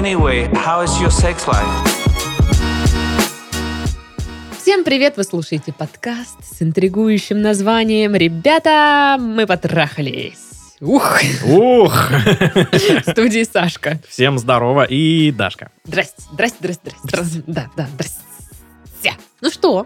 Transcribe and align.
Anyway, 0.00 0.48
how 0.54 0.82
is 0.82 0.98
your 0.98 1.10
sex 1.10 1.46
life? 1.46 1.68
Всем 4.56 4.82
привет! 4.82 5.18
Вы 5.18 5.24
слушаете 5.24 5.74
подкаст 5.74 6.38
с 6.42 6.62
интригующим 6.62 7.42
названием 7.42 8.14
«Ребята, 8.14 9.18
мы 9.20 9.46
потрахались». 9.46 10.78
Ух! 10.80 11.20
Ух! 11.44 12.10
В 12.12 13.10
студии 13.10 13.44
Сашка. 13.44 14.00
Всем 14.08 14.38
здорово 14.38 14.84
и 14.84 15.32
Дашка. 15.32 15.70
Здрасте, 15.84 16.22
здрасте, 16.32 16.56
здрасте, 16.60 16.90
здрасте. 17.02 17.42
Да, 17.46 17.70
да, 17.76 17.86
здрасте. 17.92 18.20
Ну 19.42 19.50
что, 19.50 19.84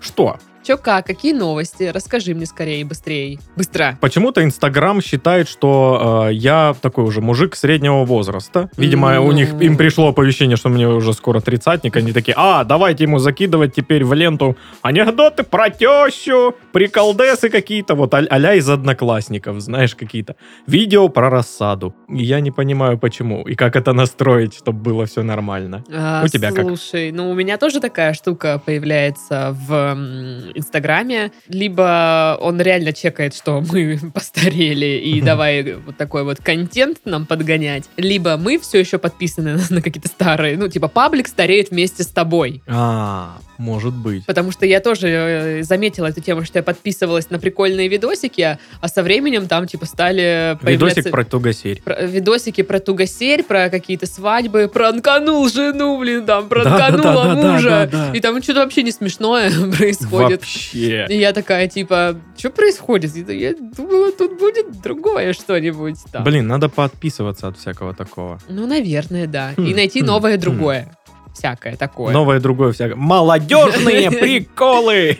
Что? 0.00 0.36
Чё 0.64 0.78
как, 0.78 1.06
какие 1.06 1.34
новости? 1.34 1.82
Расскажи 1.92 2.34
мне 2.34 2.46
скорее, 2.46 2.86
быстрее. 2.86 3.38
Быстро. 3.54 3.98
Почему-то 4.00 4.42
Инстаграм 4.42 5.02
считает, 5.02 5.46
что 5.46 6.26
э, 6.30 6.32
я 6.32 6.74
такой 6.80 7.04
уже 7.04 7.20
мужик 7.20 7.54
среднего 7.54 8.06
возраста. 8.06 8.70
Видимо, 8.78 9.14
Ну. 9.16 9.26
у 9.26 9.32
них 9.32 9.52
им 9.60 9.76
пришло 9.76 10.08
оповещение, 10.08 10.56
что 10.56 10.70
мне 10.70 10.88
уже 10.88 11.12
скоро 11.12 11.40
тридцатник. 11.40 11.94
Они 11.96 12.12
такие, 12.12 12.34
а, 12.38 12.64
давайте 12.64 13.04
ему 13.04 13.18
закидывать 13.18 13.74
теперь 13.74 14.04
в 14.04 14.14
ленту 14.14 14.56
анекдоты 14.80 15.42
про 15.42 15.68
тещу, 15.68 16.54
приколдесы 16.72 17.50
какие-то, 17.50 17.94
вот 17.94 18.14
а- 18.14 18.26
а-ля 18.30 18.54
из 18.54 18.66
одноклассников, 18.70 19.60
знаешь, 19.60 19.94
какие-то. 19.94 20.36
Видео 20.66 21.08
про 21.10 21.28
рассаду. 21.28 21.94
И 22.08 22.22
я 22.24 22.40
не 22.40 22.50
понимаю, 22.50 22.96
почему. 22.98 23.42
И 23.42 23.54
как 23.54 23.76
это 23.76 23.92
настроить, 23.92 24.54
чтобы 24.54 24.78
было 24.80 25.04
все 25.04 25.22
нормально. 25.22 25.84
А, 25.92 26.22
У 26.24 26.28
тебя 26.28 26.52
как? 26.52 26.64
Слушай, 26.64 27.12
ну 27.12 27.28
у 27.30 27.34
меня 27.34 27.58
тоже 27.58 27.80
такая 27.80 28.14
штука 28.14 28.58
появляется 28.64 29.54
в 29.68 30.53
Инстаграме. 30.54 31.32
Либо 31.48 32.38
он 32.40 32.60
реально 32.60 32.92
чекает, 32.92 33.34
что 33.34 33.60
мы 33.72 33.98
постарели, 34.12 35.00
и 35.02 35.20
давай 35.20 35.74
вот 35.74 35.96
такой 35.96 36.24
вот 36.24 36.38
контент 36.42 36.98
нам 37.04 37.26
подгонять. 37.26 37.84
Либо 37.96 38.36
мы 38.36 38.58
все 38.58 38.80
еще 38.80 38.98
подписаны 38.98 39.58
на, 39.70 39.82
какие-то 39.82 40.08
старые, 40.08 40.56
ну 40.56 40.68
типа 40.68 40.88
паблик 40.88 41.28
стареет 41.28 41.70
вместе 41.70 42.02
с 42.02 42.08
тобой. 42.08 42.62
А, 42.66 43.38
может 43.58 43.94
быть. 43.94 44.26
Потому 44.26 44.52
что 44.52 44.66
я 44.66 44.80
тоже 44.80 45.08
э, 45.08 45.62
заметила 45.62 46.06
эту 46.06 46.20
тему, 46.20 46.44
что 46.44 46.58
я 46.58 46.62
подписывалась 46.62 47.30
на 47.30 47.38
прикольные 47.38 47.88
видосики, 47.88 48.58
а, 48.80 48.88
со 48.88 49.02
временем 49.02 49.46
там 49.48 49.66
типа 49.66 49.86
стали 49.86 50.58
появляться... 50.60 51.00
Видосик 51.00 51.10
про 51.10 51.24
тугосерь. 51.24 51.82
про- 51.82 52.02
видосики 52.06 52.62
про 52.62 52.80
тугосерь, 52.80 53.42
про 53.42 53.68
какие-то 53.70 54.06
свадьбы, 54.06 54.68
пронканул 54.72 55.48
жену, 55.48 55.98
блин, 55.98 56.26
там, 56.26 56.48
пронканула 56.48 57.02
Да-да-да-да-да-да. 57.02 57.52
мужа. 57.52 58.10
И 58.14 58.20
там 58.20 58.42
что-то 58.42 58.60
вообще 58.60 58.82
не 58.82 58.90
смешное 58.92 59.50
происходит. 59.76 60.43
Вообще. 60.44 61.06
И 61.08 61.18
я 61.18 61.32
такая, 61.32 61.68
типа, 61.68 62.16
что 62.36 62.50
происходит? 62.50 63.14
Я 63.28 63.54
думала, 63.54 64.12
тут 64.12 64.38
будет 64.38 64.80
другое 64.82 65.32
что-нибудь 65.32 65.96
там. 66.12 66.22
Блин, 66.24 66.46
надо 66.46 66.68
подписываться 66.68 67.48
от 67.48 67.58
всякого 67.58 67.94
такого. 67.94 68.38
Ну, 68.48 68.66
наверное, 68.66 69.26
да. 69.26 69.52
Хм, 69.56 69.64
И 69.64 69.74
найти 69.74 70.02
хм, 70.02 70.06
новое 70.06 70.36
хм. 70.36 70.40
другое. 70.40 70.96
Всякое 71.34 71.76
такое. 71.76 72.12
Новое 72.12 72.38
другое 72.40 72.72
всякое. 72.72 72.94
Молодежные 72.94 74.10
приколы! 74.20 75.16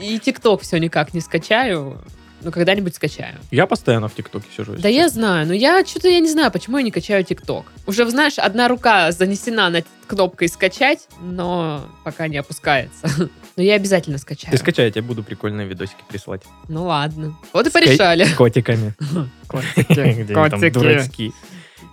И 0.00 0.18
ТикТок 0.18 0.62
все 0.62 0.78
никак 0.78 1.12
не 1.12 1.20
скачаю. 1.20 1.98
Ну, 2.46 2.52
когда-нибудь 2.52 2.94
скачаю. 2.94 3.34
Я 3.50 3.66
постоянно 3.66 4.06
в 4.06 4.14
ТикТоке 4.14 4.46
сижу. 4.56 4.76
Да 4.78 4.88
я 4.88 5.08
знаю, 5.08 5.48
но 5.48 5.52
я 5.52 5.84
что-то 5.84 6.08
я 6.08 6.20
не 6.20 6.30
знаю, 6.30 6.52
почему 6.52 6.76
я 6.78 6.84
не 6.84 6.92
качаю 6.92 7.24
ТикТок. 7.24 7.66
Уже, 7.88 8.08
знаешь, 8.08 8.38
одна 8.38 8.68
рука 8.68 9.10
занесена 9.10 9.68
над 9.68 9.84
кнопкой 10.06 10.48
скачать, 10.48 11.08
но 11.20 11.84
пока 12.04 12.28
не 12.28 12.36
опускается. 12.36 13.08
Но 13.56 13.62
я 13.62 13.74
обязательно 13.74 14.18
скачаю. 14.18 14.52
Ты 14.52 14.58
скачай, 14.58 14.84
я 14.84 14.90
тебе 14.92 15.02
буду 15.02 15.24
прикольные 15.24 15.66
видосики 15.66 16.04
присылать. 16.08 16.42
Ну 16.68 16.84
ладно. 16.84 17.36
Вот 17.52 17.66
и 17.66 17.70
порешали. 17.70 18.24
С 18.24 18.34
котиками. 18.34 18.94
Котики. 19.48 20.70
дурацкие. 20.70 21.32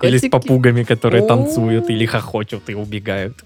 Или 0.03 0.17
с 0.17 0.21
Котики. 0.21 0.29
попугами, 0.29 0.83
которые 0.83 1.25
танцуют, 1.25 1.89
или 1.89 2.05
хохочут 2.05 2.69
и 2.69 2.75
убегают. 2.75 3.37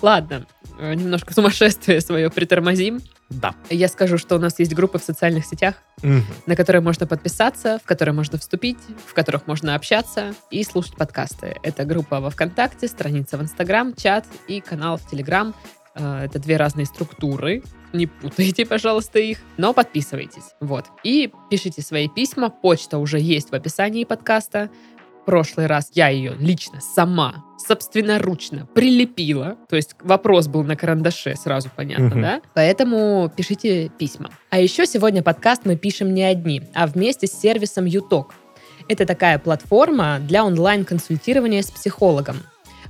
Ладно, 0.00 0.46
немножко 0.78 1.32
сумасшествие 1.34 2.00
свое 2.00 2.30
притормозим. 2.30 3.00
Да. 3.30 3.54
Я 3.70 3.88
скажу, 3.88 4.18
что 4.18 4.36
у 4.36 4.38
нас 4.38 4.58
есть 4.58 4.74
группы 4.74 4.98
в 4.98 5.02
социальных 5.02 5.46
сетях, 5.46 5.76
Мгм. 6.02 6.24
на 6.46 6.56
которые 6.56 6.82
можно 6.82 7.06
подписаться, 7.06 7.78
в 7.82 7.86
которые 7.86 8.14
можно 8.14 8.38
вступить, 8.38 8.78
в 9.06 9.14
которых 9.14 9.46
можно 9.46 9.74
общаться 9.74 10.34
и 10.50 10.62
слушать 10.64 10.96
подкасты. 10.96 11.56
Это 11.62 11.84
группа 11.84 12.20
во 12.20 12.30
ВКонтакте, 12.30 12.86
страница 12.88 13.38
в 13.38 13.42
Инстаграм, 13.42 13.94
чат 13.94 14.26
и 14.46 14.60
канал 14.60 14.98
в 14.98 15.08
Телеграм. 15.10 15.54
Э, 15.96 16.24
Это 16.24 16.38
две 16.38 16.56
разные 16.56 16.86
структуры. 16.86 17.62
Не 17.92 18.06
путайте, 18.06 18.66
пожалуйста, 18.66 19.20
их, 19.20 19.38
но 19.56 19.72
подписывайтесь. 19.72 20.42
Вот. 20.60 20.86
И 21.04 21.32
пишите 21.50 21.80
свои 21.82 22.08
письма. 22.08 22.50
Почта 22.50 22.98
уже 22.98 23.20
есть 23.20 23.50
в 23.50 23.54
описании 23.54 24.04
подкаста. 24.04 24.68
Прошлый 25.26 25.66
раз 25.66 25.90
я 25.94 26.08
ее 26.08 26.34
лично 26.38 26.80
сама 26.80 27.44
собственноручно 27.58 28.66
прилепила. 28.74 29.56
То 29.68 29.76
есть 29.76 29.96
вопрос 30.02 30.48
был 30.48 30.64
на 30.64 30.76
карандаше, 30.76 31.34
сразу 31.36 31.70
понятно, 31.74 32.06
Мгм. 32.06 32.22
да? 32.22 32.40
Поэтому 32.54 33.30
пишите 33.34 33.88
письма. 33.98 34.30
А 34.50 34.58
еще 34.60 34.86
сегодня 34.86 35.22
подкаст 35.22 35.62
мы 35.64 35.76
пишем 35.76 36.12
не 36.12 36.22
одни, 36.22 36.62
а 36.74 36.86
вместе 36.86 37.26
с 37.26 37.32
сервисом 37.32 37.86
Юток. 37.86 38.34
Это 38.88 39.06
такая 39.06 39.38
платформа 39.38 40.18
для 40.20 40.44
онлайн-консультирования 40.44 41.62
с 41.62 41.70
психологом. 41.70 42.36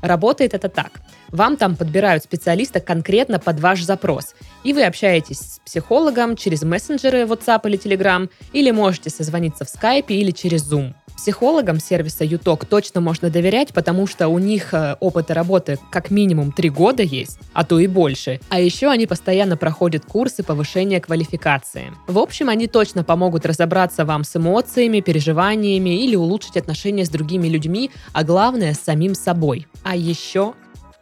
Работает 0.03 0.55
это 0.55 0.69
так. 0.69 0.91
Вам 1.35 1.57
там 1.57 1.75
подбирают 1.75 2.23
специалиста 2.23 2.79
конкретно 2.79 3.41
под 3.41 3.59
ваш 3.59 3.83
запрос. 3.83 4.37
И 4.63 4.73
вы 4.73 4.85
общаетесь 4.85 5.41
с 5.41 5.61
психологом 5.67 6.37
через 6.37 6.63
мессенджеры 6.63 7.23
WhatsApp 7.23 7.63
или 7.65 7.77
Telegram, 7.77 8.31
или 8.53 8.71
можете 8.71 9.11
созвониться 9.11 9.65
в 9.65 9.69
Skype 9.69 10.07
или 10.11 10.31
через 10.31 10.63
Zoom. 10.73 10.95
Психологам 11.17 11.81
сервиса 11.81 12.25
Юток 12.25 12.67
точно 12.67 13.01
можно 13.01 13.31
доверять, 13.31 13.75
потому 13.75 14.07
что 14.07 14.29
у 14.29 14.39
них 14.39 14.75
э, 14.75 14.97
опыта 15.01 15.35
работы 15.35 15.81
как 15.91 16.13
минимум 16.13 16.53
три 16.53 16.71
года 16.71 17.03
есть, 17.03 17.39
а 17.53 17.65
то 17.65 17.81
и 17.81 17.89
больше. 17.89 18.39
А 18.49 18.61
еще 18.61 18.89
они 18.89 19.07
постоянно 19.07 19.57
проходят 19.57 20.05
курсы 20.05 20.45
повышения 20.45 21.01
квалификации. 21.01 21.93
В 22.07 22.19
общем, 22.19 22.49
они 22.49 22.69
точно 22.69 23.03
помогут 23.03 23.45
разобраться 23.45 24.05
вам 24.05 24.23
с 24.23 24.37
эмоциями, 24.37 25.01
переживаниями 25.01 26.05
или 26.05 26.15
улучшить 26.15 26.57
отношения 26.57 27.05
с 27.05 27.09
другими 27.09 27.49
людьми, 27.49 27.91
а 28.13 28.23
главное 28.23 28.73
с 28.73 28.81
самим 28.81 29.17
собой. 29.17 29.67
А 29.83 29.97
еще 29.97 30.55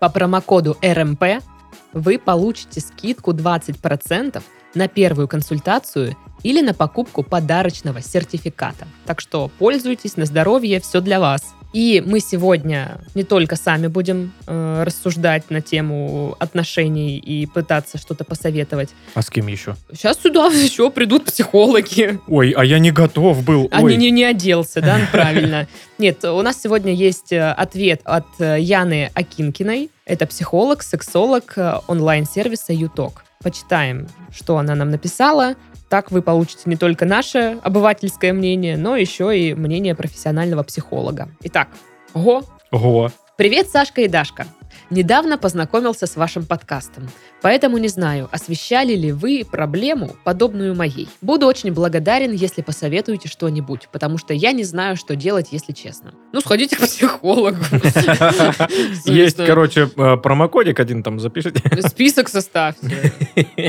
по 0.03 0.09
промокоду 0.09 0.77
РМП 0.83 1.45
вы 1.93 2.19
получите 2.19 2.81
скидку 2.81 3.31
20% 3.31 4.43
на 4.75 4.89
первую 4.89 5.29
консультацию 5.29 6.17
или 6.43 6.61
на 6.61 6.75
покупку 6.75 7.23
подарочного 7.23 8.03
сертификата. 8.03 8.89
Так 9.07 9.21
что 9.21 9.49
пользуйтесь 9.61 10.17
на 10.17 10.25
здоровье, 10.25 10.81
все 10.81 11.01
для 11.01 11.21
вас. 11.21 11.55
И 11.73 12.03
мы 12.05 12.21
сегодня 12.21 13.01
не 13.15 13.25
только 13.25 13.57
сами 13.57 13.87
будем 13.87 14.33
э, 14.47 14.83
рассуждать 14.85 15.51
на 15.51 15.63
тему 15.63 16.37
отношений 16.39 17.19
и 17.19 17.47
пытаться 17.47 17.99
что-то 17.99 18.25
посоветовать. 18.25 18.91
А 19.15 19.23
с 19.23 19.31
кем 19.31 19.47
еще? 19.47 19.77
Сейчас 19.93 20.21
сюда 20.21 20.47
еще 20.53 20.91
придут 20.91 21.25
психологи. 21.25 22.21
Ой, 22.29 22.51
а 22.51 22.65
я 22.65 22.79
не 22.79 22.91
готов 22.91 23.43
был. 23.45 23.69
А 23.71 23.81
Ой. 23.81 23.93
не, 23.93 23.97
не, 23.97 24.11
не 24.11 24.25
оделся, 24.25 24.81
да, 24.81 25.01
правильно. 25.13 25.67
Нет, 25.99 26.25
у 26.25 26.43
нас 26.43 26.61
сегодня 26.61 26.93
есть 26.93 27.33
э, 27.33 27.53
ответ 27.53 28.03
от 28.05 28.27
э, 28.39 28.61
Яны 28.61 29.11
Акинкиной. 29.15 29.91
Это 30.05 30.27
психолог, 30.27 30.83
сексолог 30.83 31.55
э, 31.57 31.75
онлайн-сервиса 31.87 32.73
Юток. 32.73 33.25
Почитаем, 33.43 34.09
что 34.33 34.59
она 34.59 34.75
нам 34.75 34.91
написала. 34.91 35.55
Так 35.89 36.11
вы 36.11 36.23
получите 36.23 36.63
не 36.67 36.77
только 36.77 37.05
наше 37.05 37.59
обывательское 37.63 38.33
мнение, 38.33 38.77
но 38.77 38.97
еще 38.97 39.39
и 39.39 39.55
мнение 39.55 39.95
профессионального 39.95 40.63
психолога. 40.63 41.29
Итак, 41.43 41.69
ого, 42.15 42.45
Ого. 42.73 43.11
Привет, 43.37 43.69
Сашка 43.69 44.01
и 44.01 44.09
Дашка. 44.09 44.47
Недавно 44.91 45.39
познакомился 45.39 46.07
с 46.07 46.17
вашим 46.17 46.45
подкастом, 46.45 47.09
поэтому 47.41 47.79
не 47.79 47.89
знаю, 47.89 48.29
освещали 48.31 48.95
ли 48.95 49.13
вы 49.13 49.45
проблему, 49.51 50.17
подобную 50.25 50.75
моей. 50.75 51.09
Буду 51.21 51.47
очень 51.47 51.73
благодарен, 51.73 52.33
если 52.33 52.63
посоветуете 52.63 53.29
что-нибудь, 53.29 53.89
потому 53.93 54.19
что 54.19 54.35
я 54.35 54.53
не 54.53 54.65
знаю, 54.65 54.97
что 54.97 55.17
делать, 55.17 55.49
если 55.51 55.73
честно. 55.73 56.13
Ну, 56.33 56.41
сходите 56.41 56.77
к 56.77 56.81
психологу. 56.81 57.57
Есть, 59.07 59.37
короче, 59.37 59.91
э, 59.97 60.17
промокодик 60.17 60.81
один 60.81 61.03
там 61.03 61.21
запишите. 61.21 61.63
Список 61.89 62.29
составьте. 62.29 63.13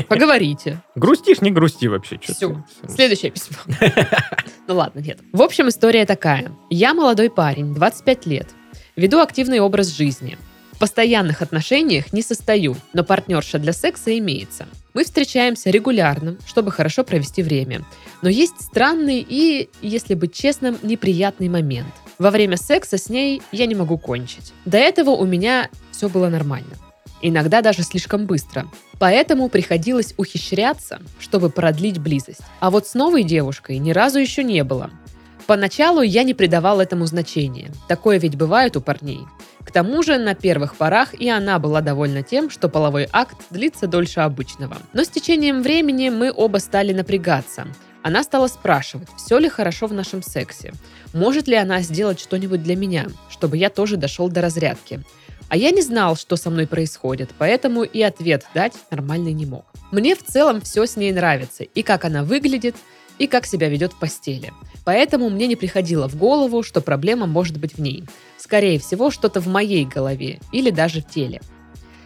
Поговорите. 0.08 0.82
Грустишь, 0.94 1.40
не 1.40 1.50
грусти 1.50 1.88
вообще. 1.88 2.18
Все. 2.22 2.64
Следующее 2.88 3.30
письмо. 3.30 3.56
Ну 4.66 4.76
ладно, 4.76 5.00
нет. 5.00 5.18
В 5.32 5.42
общем, 5.42 5.68
история 5.68 6.06
такая. 6.06 6.50
Я 6.70 6.94
молодой 6.94 7.28
парень, 7.28 7.74
25 7.74 8.26
лет. 8.26 8.48
Веду 8.96 9.20
активный 9.20 9.60
образ 9.60 9.88
жизни. 9.88 10.38
Постоянных 10.84 11.40
отношениях 11.40 12.12
не 12.12 12.20
состою, 12.20 12.76
но 12.92 13.04
партнерша 13.04 13.58
для 13.58 13.72
секса 13.72 14.18
имеется. 14.18 14.66
Мы 14.92 15.04
встречаемся 15.04 15.70
регулярно, 15.70 16.36
чтобы 16.46 16.70
хорошо 16.70 17.04
провести 17.04 17.42
время. 17.42 17.86
Но 18.20 18.28
есть 18.28 18.60
странный 18.60 19.24
и, 19.26 19.70
если 19.80 20.12
быть 20.12 20.34
честным, 20.34 20.76
неприятный 20.82 21.48
момент. 21.48 21.88
Во 22.18 22.30
время 22.30 22.58
секса 22.58 22.98
с 22.98 23.08
ней 23.08 23.40
я 23.50 23.64
не 23.64 23.74
могу 23.74 23.96
кончить. 23.96 24.52
До 24.66 24.76
этого 24.76 25.12
у 25.12 25.24
меня 25.24 25.70
все 25.90 26.10
было 26.10 26.28
нормально. 26.28 26.74
Иногда 27.22 27.62
даже 27.62 27.82
слишком 27.82 28.26
быстро. 28.26 28.66
Поэтому 28.98 29.48
приходилось 29.48 30.12
ухищряться, 30.18 31.00
чтобы 31.18 31.48
продлить 31.48 31.96
близость. 31.96 32.42
А 32.60 32.70
вот 32.70 32.86
с 32.86 32.92
новой 32.92 33.22
девушкой 33.22 33.78
ни 33.78 33.92
разу 33.92 34.18
еще 34.18 34.44
не 34.44 34.62
было. 34.64 34.90
Поначалу 35.46 36.02
я 36.02 36.24
не 36.24 36.34
придавал 36.34 36.78
этому 36.78 37.06
значения. 37.06 37.70
Такое 37.88 38.18
ведь 38.18 38.36
бывает 38.36 38.76
у 38.76 38.82
парней. 38.82 39.20
К 39.64 39.72
тому 39.72 40.02
же 40.02 40.18
на 40.18 40.34
первых 40.34 40.76
порах 40.76 41.14
и 41.14 41.28
она 41.28 41.58
была 41.58 41.80
довольна 41.80 42.22
тем, 42.22 42.50
что 42.50 42.68
половой 42.68 43.08
акт 43.12 43.36
длится 43.50 43.86
дольше 43.86 44.20
обычного. 44.20 44.76
Но 44.92 45.04
с 45.04 45.08
течением 45.08 45.62
времени 45.62 46.10
мы 46.10 46.32
оба 46.32 46.58
стали 46.58 46.92
напрягаться. 46.92 47.66
Она 48.02 48.22
стала 48.22 48.48
спрашивать, 48.48 49.08
все 49.16 49.38
ли 49.38 49.48
хорошо 49.48 49.86
в 49.86 49.94
нашем 49.94 50.22
сексе. 50.22 50.74
Может 51.14 51.48
ли 51.48 51.54
она 51.54 51.80
сделать 51.80 52.20
что-нибудь 52.20 52.62
для 52.62 52.76
меня, 52.76 53.06
чтобы 53.30 53.56
я 53.56 53.70
тоже 53.70 53.96
дошел 53.96 54.28
до 54.28 54.42
разрядки. 54.42 55.02
А 55.48 55.56
я 55.56 55.70
не 55.70 55.82
знал, 55.82 56.16
что 56.16 56.36
со 56.36 56.50
мной 56.50 56.66
происходит, 56.66 57.30
поэтому 57.38 57.82
и 57.82 58.02
ответ 58.02 58.44
дать 58.54 58.74
нормальный 58.90 59.32
не 59.32 59.46
мог. 59.46 59.64
Мне 59.90 60.16
в 60.16 60.22
целом 60.22 60.60
все 60.60 60.86
с 60.86 60.96
ней 60.96 61.12
нравится, 61.12 61.64
и 61.64 61.82
как 61.82 62.04
она 62.04 62.24
выглядит, 62.24 62.76
и 63.18 63.26
как 63.26 63.46
себя 63.46 63.68
ведет 63.68 63.92
в 63.92 63.98
постели. 63.98 64.52
Поэтому 64.84 65.30
мне 65.30 65.46
не 65.46 65.56
приходило 65.56 66.08
в 66.08 66.16
голову, 66.16 66.62
что 66.62 66.80
проблема 66.80 67.26
может 67.26 67.58
быть 67.58 67.74
в 67.74 67.80
ней. 67.80 68.04
Скорее 68.36 68.78
всего, 68.78 69.10
что-то 69.10 69.40
в 69.40 69.46
моей 69.46 69.84
голове 69.84 70.40
или 70.52 70.70
даже 70.70 71.00
в 71.00 71.08
теле. 71.08 71.40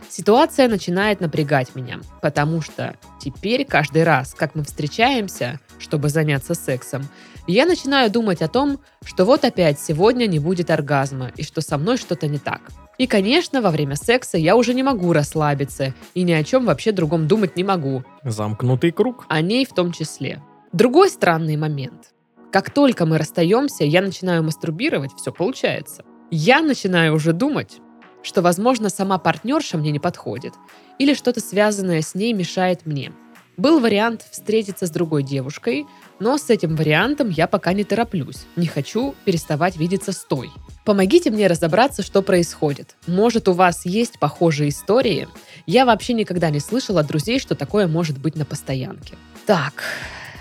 Ситуация 0.09 0.69
начинает 0.69 1.21
напрягать 1.21 1.75
меня, 1.75 2.01
потому 2.23 2.63
что 2.63 2.97
теперь 3.21 3.65
каждый 3.67 4.05
раз, 4.05 4.33
как 4.35 4.55
мы 4.55 4.65
встречаемся, 4.65 5.61
чтобы 5.79 6.09
заняться 6.09 6.55
сексом, 6.55 7.07
я 7.47 7.67
начинаю 7.67 8.11
думать 8.11 8.43
о 8.43 8.49
том, 8.49 8.79
что 9.05 9.25
вот 9.25 9.45
опять 9.45 9.79
сегодня 9.79 10.27
не 10.27 10.39
будет 10.39 10.71
оргазма 10.71 11.31
и 11.37 11.43
что 11.43 11.61
со 11.61 11.79
мной 11.79 11.99
что-то 11.99 12.27
не 12.27 12.39
так. 12.39 12.61
И, 12.99 13.07
конечно, 13.07 13.61
во 13.63 13.71
время 13.71 13.97
секса 13.97 14.39
я 14.39 14.57
уже 14.57 14.75
не 14.75 14.83
могу 14.83 15.13
расслабиться 15.13 15.95
и 16.15 16.23
ни 16.25 16.33
о 16.33 16.43
чем 16.43 16.67
вообще 16.67 16.93
другом 16.93 17.29
думать 17.29 17.57
не 17.57 17.65
могу, 17.65 18.03
Замкнутый 18.25 18.91
круг. 18.93 19.25
о 19.29 19.41
ней 19.41 19.65
в 19.65 19.73
том 19.73 19.93
числе. 19.93 20.43
Другой 20.73 21.09
странный 21.09 21.57
момент. 21.57 22.11
Как 22.53 22.71
только 22.71 23.07
мы 23.07 23.17
расстаемся, 23.17 23.85
я 23.85 24.03
начинаю 24.03 24.43
мастурбировать, 24.43 25.13
все 25.17 25.33
получается. 25.33 26.05
Я 26.31 26.61
начинаю 26.61 27.15
уже 27.15 27.33
думать, 27.33 27.79
что, 28.23 28.43
возможно, 28.43 28.91
сама 28.91 29.17
партнерша 29.17 29.79
мне 29.79 29.91
не 29.93 29.99
подходит, 29.99 30.53
или 30.99 31.15
что-то 31.15 31.41
связанное 31.41 32.03
с 32.03 32.15
ней 32.15 32.35
мешает 32.35 32.85
мне. 32.85 33.13
Был 33.57 33.81
вариант 33.81 34.27
встретиться 34.31 34.87
с 34.87 34.91
другой 34.91 35.23
девушкой, 35.23 35.87
но 36.21 36.37
с 36.37 36.51
этим 36.51 36.77
вариантом 36.77 37.31
я 37.31 37.47
пока 37.47 37.73
не 37.73 37.85
тороплюсь. 37.85 38.45
Не 38.55 38.67
хочу 38.67 39.15
переставать 39.25 39.77
видеться 39.77 40.13
с 40.13 40.23
той. 40.25 40.51
Помогите 40.85 41.31
мне 41.31 41.47
разобраться, 41.47 42.03
что 42.03 42.21
происходит. 42.21 42.95
Может, 43.07 43.49
у 43.49 43.53
вас 43.53 43.87
есть 43.87 44.21
похожие 44.21 44.69
истории? 44.69 45.29
Я 45.67 45.87
вообще 45.87 46.13
никогда 46.13 46.51
не 46.51 46.61
слышала 46.61 47.01
от 47.01 47.07
друзей, 47.07 47.41
что 47.41 47.55
такое 47.55 47.89
может 47.89 48.19
быть 48.19 48.37
на 48.37 48.45
постоянке. 48.45 49.17
Так, 49.47 49.83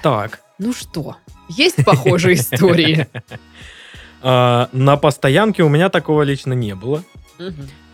Так, 0.08 0.40
ну 0.58 0.72
что, 0.72 1.18
есть 1.50 1.84
похожие 1.84 2.36
истории? 2.36 3.08
а, 4.22 4.70
на 4.72 4.96
постоянке 4.96 5.64
у 5.64 5.70
меня 5.70 5.90
такого 5.90 6.22
лично 6.22 6.54
не 6.54 6.76
было. 6.76 7.04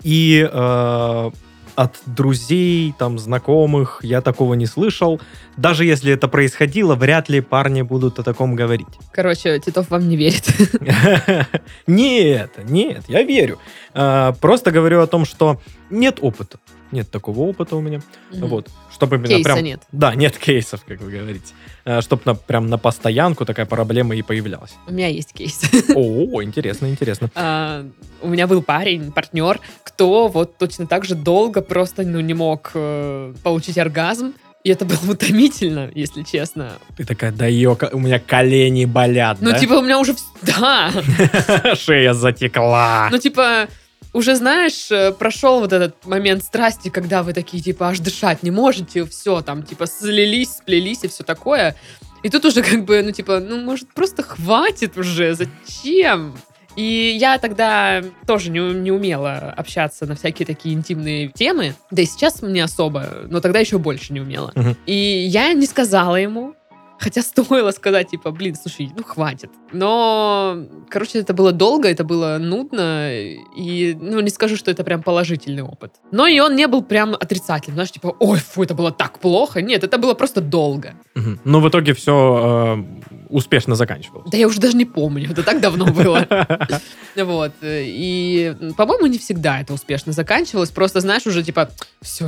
И 0.04 0.48
э, 0.48 1.32
от 1.76 1.96
друзей, 2.06 2.94
там, 3.00 3.18
знакомых 3.18 4.02
я 4.04 4.22
такого 4.22 4.54
не 4.54 4.68
слышал. 4.68 5.20
Даже 5.58 5.86
если 5.86 6.14
это 6.14 6.28
происходило, 6.28 6.94
вряд 6.94 7.30
ли 7.30 7.42
парни 7.42 7.82
будут 7.82 8.20
о 8.20 8.24
таком 8.24 8.54
говорить. 8.56 8.86
Короче, 9.12 9.60
Титов 9.60 9.90
вам 9.90 10.08
не 10.08 10.16
верит. 10.16 10.48
Нет, 11.88 12.52
нет, 12.64 13.06
я 13.08 13.24
верю. 13.24 13.58
А, 13.96 14.34
Просто 14.34 14.70
говорю 14.70 15.02
о 15.02 15.08
том, 15.08 15.26
что 15.26 15.60
нет 15.90 16.20
опыта. 16.22 16.60
Нет 16.94 17.10
такого 17.10 17.40
опыта 17.40 17.76
у 17.76 17.82
меня. 17.82 18.02
Мгм. 18.32 18.48
Вот. 18.48 18.70
Чтобы 18.94 19.16
именно 19.16 19.30
Кейса 19.30 19.44
прям... 19.44 19.64
нет. 19.64 19.82
Да, 19.92 20.14
нет 20.14 20.38
кейсов, 20.38 20.84
как 20.88 21.02
вы 21.02 21.10
говорите. 21.10 21.54
Чтобы 22.02 22.22
на, 22.26 22.36
прям 22.36 22.68
на 22.68 22.78
постоянку 22.78 23.46
такая 23.46 23.66
проблема 23.66 24.16
и 24.16 24.22
появлялась. 24.22 24.76
У 24.88 24.94
меня 24.94 25.08
есть 25.08 25.34
кейс. 25.34 25.60
О, 25.96 26.44
интересно, 26.44 26.86
интересно. 26.86 27.32
А, 27.34 27.84
У 28.22 28.28
меня 28.28 28.46
был 28.46 28.62
парень, 28.62 29.12
партнер, 29.12 29.60
кто 29.84 30.28
вот 30.28 30.60
точно 30.60 30.86
так 30.86 31.04
же 31.04 31.16
долго 31.16 31.62
просто 31.62 32.04
ну, 32.04 32.20
не 32.20 32.36
мог 32.36 32.72
э, 32.76 33.34
получить 33.42 33.80
оргазм. 33.80 34.34
И 34.64 34.70
это 34.70 34.86
было 34.86 35.12
утомительно, 35.12 35.90
если 35.96 36.22
честно. 36.24 36.74
Ты 36.96 37.06
такая, 37.06 37.32
да 37.32 37.48
ё, 37.48 37.76
у 37.92 38.00
меня 38.00 38.20
колени 38.20 38.86
болят, 38.86 39.40
Ну, 39.42 39.52
да? 39.52 39.60
типа, 39.60 39.74
у 39.74 39.82
меня 39.82 40.00
уже... 40.00 40.16
Да! 40.44 40.92
Шея 41.76 42.14
затекла. 42.14 43.10
Ну, 43.12 43.18
типа, 43.18 43.68
уже, 44.12 44.36
знаешь, 44.36 44.92
э, 44.92 45.12
прошел 45.12 45.60
вот 45.60 45.74
этот 45.74 46.06
момент 46.06 46.44
страсти, 46.44 46.90
когда 46.90 47.24
вы 47.24 47.34
такие, 47.34 47.62
типа, 47.64 47.90
аж 47.90 48.00
дышать 48.00 48.44
не 48.44 48.52
можете, 48.52 49.06
все, 49.06 49.42
там, 49.42 49.64
типа, 49.64 49.88
слились, 49.88 50.58
сплелись 50.58 51.04
и 51.04 51.08
все 51.08 51.24
такое. 51.24 51.76
И 52.24 52.30
тут 52.30 52.46
уже 52.46 52.64
как 52.64 52.86
бы, 52.86 53.02
ну, 53.04 53.12
типа, 53.12 53.40
ну, 53.40 53.62
может, 53.62 53.94
просто 53.94 54.24
хватит 54.24 54.98
уже, 54.98 55.36
зачем? 55.36 56.36
И 56.76 57.18
я 57.20 57.38
тогда 57.38 58.04
тоже 58.26 58.50
не, 58.50 58.60
не 58.60 58.92
умела 58.92 59.54
общаться 59.56 60.06
на 60.06 60.16
всякие 60.16 60.46
такие 60.46 60.74
интимные 60.74 61.30
темы. 61.30 61.76
Да 61.92 62.02
и 62.02 62.06
сейчас 62.06 62.42
не 62.42 62.62
особо, 62.62 63.08
но 63.30 63.42
тогда 63.42 63.60
еще 63.60 63.78
больше 63.78 64.14
не 64.14 64.22
умела. 64.22 64.52
Мгм. 64.56 64.76
И 64.86 64.94
я 65.30 65.54
не 65.54 65.68
сказала 65.68 66.16
ему, 66.16 66.56
Хотя 67.00 67.22
стоило 67.22 67.72
сказать, 67.72 68.10
типа, 68.10 68.32
блин, 68.32 68.56
слушай, 68.56 68.92
ну 68.96 69.04
хватит. 69.04 69.50
Но, 69.72 70.66
короче, 70.90 71.20
это 71.20 71.34
было 71.34 71.52
долго, 71.52 71.90
это 71.90 72.04
было 72.04 72.38
нудно, 72.40 73.12
и, 73.12 73.98
ну, 74.00 74.20
не 74.22 74.30
скажу, 74.30 74.56
что 74.56 74.72
это 74.72 74.84
прям 74.84 75.02
положительный 75.02 75.64
опыт. 75.64 75.96
Но 76.12 76.28
и 76.28 76.40
он 76.40 76.56
не 76.56 76.68
был 76.68 76.84
прям 76.84 77.14
отрицательным, 77.14 77.76
знаешь, 77.76 77.92
типа, 77.92 78.16
ой, 78.20 78.40
фу, 78.40 78.64
это 78.64 78.74
было 78.74 78.92
так 78.92 79.20
плохо. 79.20 79.62
Нет, 79.62 79.84
это 79.84 79.98
было 79.98 80.14
просто 80.14 80.42
долго. 80.42 80.94
Мгм. 81.16 81.40
Но 81.44 81.60
в 81.60 81.70
итоге 81.70 81.94
все 81.94 82.86
успешно 83.30 83.76
заканчивалось. 83.76 84.30
Да 84.30 84.38
я 84.38 84.48
уже 84.48 84.60
даже 84.60 84.78
не 84.78 84.86
помню, 84.86 85.32
это 85.32 85.44
так 85.44 85.60
давно 85.60 85.86
было. 85.86 86.28
Вот. 87.16 87.52
И, 87.62 88.56
по-моему, 88.76 89.06
не 89.06 89.20
всегда 89.20 89.62
это 89.62 89.74
успешно 89.74 90.14
заканчивалось. 90.14 90.72
Просто, 90.72 91.00
знаешь, 91.00 91.28
уже 91.28 91.44
типа, 91.44 91.70
все, 92.02 92.28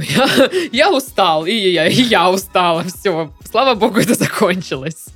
я, 0.71 0.91
устал, 0.91 1.47
и 1.47 1.53
я, 1.53 1.87
и 1.87 2.01
я 2.03 2.29
устала, 2.29 2.83
все. 2.83 3.31
Слава 3.49 3.73
богу, 3.73 3.99
это 3.99 4.13
закончилось. 4.13 4.54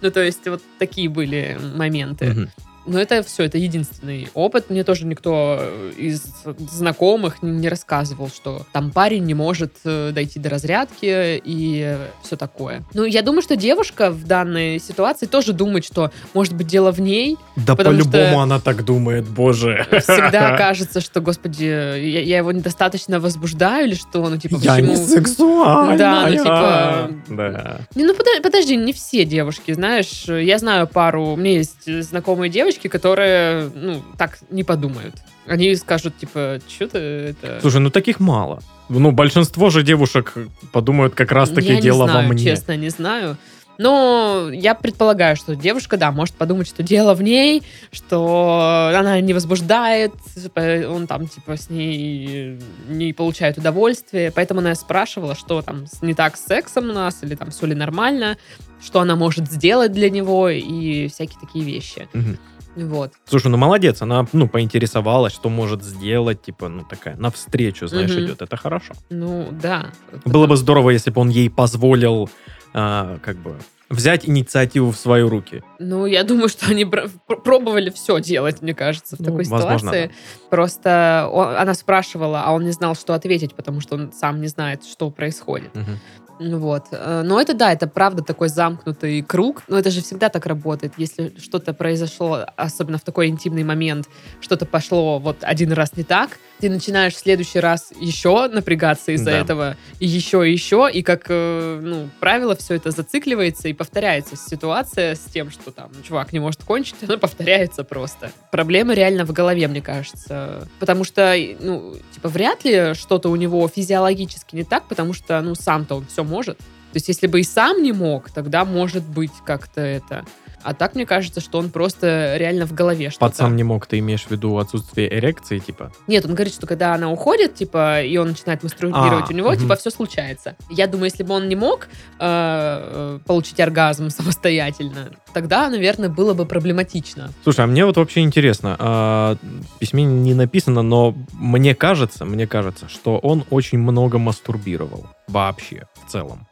Ну, 0.01 0.11
то 0.11 0.23
есть, 0.23 0.47
вот 0.47 0.61
такие 0.77 1.09
были 1.09 1.57
моменты. 1.75 2.25
Мгм. 2.25 2.49
Но 2.89 2.99
это 2.99 3.23
все, 3.23 3.43
это 3.43 3.57
единственный 3.57 4.29
опыт. 4.33 4.69
Мне 4.69 4.83
тоже 4.83 5.05
никто 5.05 5.61
из 5.97 6.23
знакомых 6.71 7.41
не 7.41 7.69
рассказывал, 7.69 8.29
что 8.29 8.65
там 8.71 8.91
парень 8.91 9.23
не 9.25 9.33
может 9.33 9.73
э, 9.85 10.11
дойти 10.11 10.39
до 10.39 10.49
разрядки 10.49 11.41
и 11.43 11.97
все 12.23 12.35
такое. 12.35 12.83
Ну, 12.93 13.05
я 13.05 13.21
думаю, 13.21 13.41
что 13.41 13.55
девушка 13.55 14.09
в 14.11 14.25
данной 14.25 14.79
ситуации 14.79 15.25
тоже 15.25 15.53
думает, 15.53 15.85
что 15.85 16.11
может 16.33 16.53
быть 16.53 16.67
дело 16.67 16.91
в 16.91 16.99
ней. 16.99 17.37
Да 17.55 17.75
по-любому 17.75 18.39
она 18.41 18.59
так 18.59 18.83
думает, 18.83 19.25
боже. 19.27 19.85
Всегда 19.91 20.57
кажется, 20.57 21.01
что, 21.01 21.21
господи, 21.21 21.63
я, 21.65 22.21
я 22.21 22.37
его 22.37 22.51
недостаточно 22.51 23.19
возбуждаю 23.19 23.87
или 23.87 23.95
что, 23.95 24.27
ну 24.29 24.37
типа 24.37 24.57
Я 24.61 24.75
почему? 24.75 24.89
не 24.91 24.95
сексуальная. 24.95 25.97
Да, 25.97 26.27
ну, 26.27 26.37
типа, 26.37 27.09
Да. 27.29 27.81
Не, 27.95 28.03
ну 28.05 28.13
подо- 28.13 28.41
подожди, 28.41 28.75
не 28.75 28.93
все 28.93 29.25
девушки, 29.25 29.73
знаешь, 29.73 30.25
я 30.25 30.57
знаю 30.57 30.87
пару, 30.87 31.27
у 31.33 31.35
меня 31.35 31.51
есть 31.53 32.03
знакомые 32.03 32.49
девочки, 32.49 32.78
которые, 32.87 33.69
ну, 33.73 34.01
так 34.17 34.39
не 34.49 34.63
подумают. 34.63 35.15
Они 35.45 35.75
скажут, 35.75 36.17
типа, 36.17 36.59
что 36.67 36.87
ты 36.87 36.97
это... 36.97 37.59
Слушай, 37.61 37.81
ну 37.81 37.89
таких 37.89 38.19
мало. 38.19 38.61
Ну, 38.87 39.11
большинство 39.11 39.69
же 39.69 39.83
девушек 39.83 40.35
подумают 40.71 41.15
как 41.15 41.31
раз-таки 41.31 41.73
я 41.73 41.81
дело 41.81 42.03
не 42.03 42.09
знаю, 42.11 42.27
во 42.27 42.33
мне. 42.33 42.43
честно, 42.43 42.77
не 42.77 42.89
знаю. 42.89 43.37
Но 43.79 44.49
я 44.51 44.75
предполагаю, 44.75 45.37
что 45.37 45.55
девушка, 45.55 45.95
да, 45.95 46.11
может 46.11 46.35
подумать, 46.35 46.67
что 46.67 46.83
дело 46.83 47.13
в 47.13 47.21
ней, 47.21 47.63
что 47.93 48.91
она 48.93 49.21
не 49.21 49.33
возбуждает, 49.33 50.11
он 50.55 51.07
там, 51.07 51.29
типа, 51.29 51.55
с 51.55 51.69
ней 51.69 52.59
не 52.89 53.13
получает 53.13 53.57
удовольствия. 53.57 54.33
Поэтому 54.35 54.59
она 54.59 54.75
спрашивала, 54.75 55.33
что 55.33 55.61
там 55.61 55.85
не 56.01 56.13
так 56.13 56.35
с 56.35 56.45
сексом 56.45 56.89
у 56.89 56.93
нас, 56.93 57.19
или 57.23 57.35
там 57.35 57.51
все 57.51 57.67
ли 57.67 57.73
нормально, 57.73 58.37
что 58.83 58.99
она 58.99 59.15
может 59.15 59.49
сделать 59.49 59.93
для 59.93 60.09
него, 60.09 60.49
и 60.49 61.07
всякие 61.07 61.39
такие 61.39 61.63
вещи. 61.63 62.09
Мгм. 62.11 62.37
Вот. 62.85 63.11
Слушай, 63.25 63.47
ну 63.47 63.57
молодец, 63.57 64.01
она, 64.01 64.25
ну, 64.33 64.47
поинтересовалась, 64.47 65.33
что 65.33 65.49
может 65.49 65.83
сделать, 65.83 66.41
типа, 66.41 66.69
ну, 66.69 66.83
такая, 66.89 67.15
навстречу, 67.17 67.87
знаешь, 67.87 68.11
Мгм. 68.11 68.25
идет. 68.25 68.41
Это 68.41 68.57
хорошо. 68.57 68.93
Ну, 69.09 69.49
да. 69.51 69.87
Было 70.25 70.47
бы 70.47 70.55
здорово, 70.57 70.91
если 70.91 71.11
бы 71.11 71.21
он 71.21 71.29
ей 71.29 71.49
позволил, 71.49 72.29
а, 72.73 73.17
как 73.23 73.37
бы, 73.37 73.57
взять 73.89 74.29
инициативу 74.29 74.91
в 74.91 74.97
свои 74.97 75.23
руки. 75.23 75.63
Ну, 75.79 76.05
я 76.05 76.23
думаю, 76.23 76.47
что 76.47 76.67
они 76.69 76.85
пр- 76.85 77.09
пробовали 77.43 77.89
все 77.89 78.19
делать, 78.21 78.61
мне 78.61 78.75
кажется, 78.75 79.15
в 79.15 79.19
Ну, 79.19 79.25
такой 79.25 79.45
возможно, 79.45 79.79
ситуации. 79.79 80.11
Просто 80.49 81.27
он- 81.33 81.55
она 81.55 81.73
спрашивала, 81.73 82.43
а 82.45 82.51
он 82.51 82.65
не 82.65 82.71
знал, 82.71 82.93
что 82.95 83.15
ответить, 83.15 83.55
потому 83.55 83.81
что 83.81 83.95
он 83.95 84.11
сам 84.13 84.41
не 84.41 84.47
знает, 84.47 84.83
что 84.85 85.09
происходит. 85.09 85.73
Мгм. 85.75 85.99
Вот. 86.39 86.85
Э, 86.91 87.21
Но 87.25 87.39
это 87.39 87.53
да, 87.53 87.71
это 87.73 87.87
правда 87.87 88.23
такой 88.23 88.49
замкнутый 88.49 89.21
круг. 89.21 89.63
Но 89.67 89.77
это 89.77 89.91
же 89.91 90.01
всегда 90.01 90.29
так 90.29 90.45
работает. 90.45 90.93
Если 90.97 91.33
что-то 91.39 91.73
произошло, 91.73 92.45
особенно 92.55 92.97
в 92.97 93.01
такой 93.01 93.27
интимный 93.27 93.63
момент, 93.63 94.07
что-то 94.41 94.65
пошло 94.65 95.19
вот 95.19 95.37
один 95.41 95.71
раз 95.73 95.95
не 95.95 96.03
так, 96.03 96.39
ты 96.59 96.69
начинаешь 96.69 97.13
в 97.13 97.17
следующий 97.19 97.59
раз 97.59 97.91
еще 97.99 98.47
напрягаться 98.47 99.11
из-за 99.13 99.31
Да. 99.31 99.37
этого, 99.39 99.77
и 99.99 100.07
еще, 100.07 100.47
и 100.47 100.51
еще, 100.51 100.89
и 100.91 101.01
как, 101.03 101.25
э, 101.29 101.79
ну, 101.81 102.09
правило, 102.19 102.55
все 102.55 102.75
это 102.75 102.91
зацикливается 102.91 103.67
и 103.69 103.73
повторяется. 103.73 104.35
Ситуация 104.35 105.15
с 105.15 105.19
тем, 105.31 105.51
что 105.51 105.71
там 105.71 105.89
чувак 106.03 106.33
не 106.33 106.39
может 106.39 106.63
кончить, 106.63 106.95
она 107.07 107.17
повторяется 107.17 107.83
просто. 107.83 108.31
Проблема 108.51 108.93
реально 108.93 109.25
в 109.25 109.31
голове, 109.31 109.67
мне 109.67 109.81
кажется. 109.81 110.67
Потому 110.79 111.03
что, 111.05 111.33
ну, 111.61 111.95
типа, 112.13 112.27
вряд 112.29 112.65
ли 112.65 112.93
что-то 112.93 113.29
у 113.29 113.35
него 113.37 113.65
физиологически 113.67 114.55
не 114.55 114.63
так, 114.63 114.83
потому 114.87 115.13
что, 115.13 115.41
ну, 115.41 115.55
сам-то 115.55 115.95
он 115.95 116.05
все 116.07 116.23
может. 116.29 116.57
То 116.57 116.95
есть, 116.95 117.07
если 117.07 117.27
бы 117.27 117.41
и 117.41 117.43
сам 117.43 117.83
не 117.83 117.91
мог, 117.91 118.31
тогда 118.31 118.65
может 118.65 119.03
быть 119.03 119.31
как-то 119.45 119.81
это. 119.81 120.25
А 120.63 120.73
так, 120.73 120.95
мне 120.95 121.05
кажется, 121.05 121.41
что 121.41 121.57
он 121.57 121.69
просто 121.69 122.35
реально 122.37 122.65
в 122.65 122.73
голове 122.73 123.09
что-то. 123.09 123.35
Сам 123.35 123.55
не 123.55 123.63
мог, 123.63 123.85
ты 123.87 123.99
имеешь 123.99 124.23
в 124.25 124.31
виду 124.31 124.57
отсутствие 124.57 125.13
эрекции, 125.13 125.59
типа? 125.59 125.91
Нет, 126.07 126.25
он 126.25 126.35
говорит, 126.35 126.53
что 126.53 126.67
когда 126.67 126.93
она 126.93 127.09
уходит, 127.11 127.55
типа, 127.55 128.01
и 128.01 128.17
он 128.17 128.29
начинает 128.29 128.63
мастурбировать, 128.63 129.25
А, 129.29 129.33
у 129.33 129.35
него, 129.35 129.55
типа, 129.55 129.75
все 129.75 129.89
случается. 129.89 130.55
Я 130.69 130.87
думаю, 130.87 131.05
если 131.05 131.23
бы 131.23 131.33
он 131.33 131.47
не 131.47 131.55
мог 131.55 131.87
э, 132.19 132.19
э, 132.19 133.19
получить 133.25 133.59
оргазм 133.59 134.09
самостоятельно, 134.49 135.11
тогда, 135.33 135.69
наверное, 135.69 136.09
было 136.09 136.33
бы 136.33 136.45
проблематично. 136.45 137.31
Слушай, 137.43 137.65
а 137.65 137.67
мне 137.67 137.85
вот 137.85 137.97
вообще 137.97 138.21
интересно, 138.21 138.75
а, 138.79 139.35
в 139.75 139.79
письме 139.79 140.03
не 140.03 140.33
написано, 140.33 140.81
но 140.81 141.15
мне 141.33 141.75
кажется, 141.75 142.25
мне 142.25 142.47
кажется, 142.47 142.89
что 142.89 143.17
он 143.17 143.45
очень 143.49 143.77
много 143.79 144.17
мастурбировал 144.17 145.05
вообще 145.27 145.85
в 146.05 146.11
целом. 146.11 146.48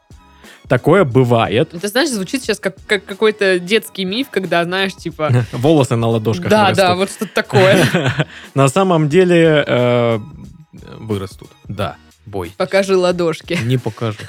Такое 0.68 1.04
бывает. 1.04 1.72
Это, 1.72 1.88
знаешь, 1.88 2.10
звучит 2.10 2.42
сейчас 2.42 2.60
как, 2.60 2.76
как 2.86 3.04
какой-то 3.04 3.58
детский 3.58 4.04
миф, 4.04 4.28
когда, 4.30 4.62
знаешь, 4.64 4.94
типа... 4.94 5.46
Волосы 5.52 5.96
на 5.96 6.08
ладошках 6.08 6.50
Да, 6.50 6.72
да, 6.74 6.94
вот 6.94 7.10
что-то 7.10 7.32
такое. 7.32 7.86
На 8.54 8.68
самом 8.68 9.08
деле 9.08 9.64
э, 9.66 10.18
вырастут. 10.98 11.48
Да, 11.66 11.96
бой. 12.26 12.52
Покажи 12.56 12.96
ладошки. 12.96 13.58
Не 13.64 13.78
покажу. 13.78 14.18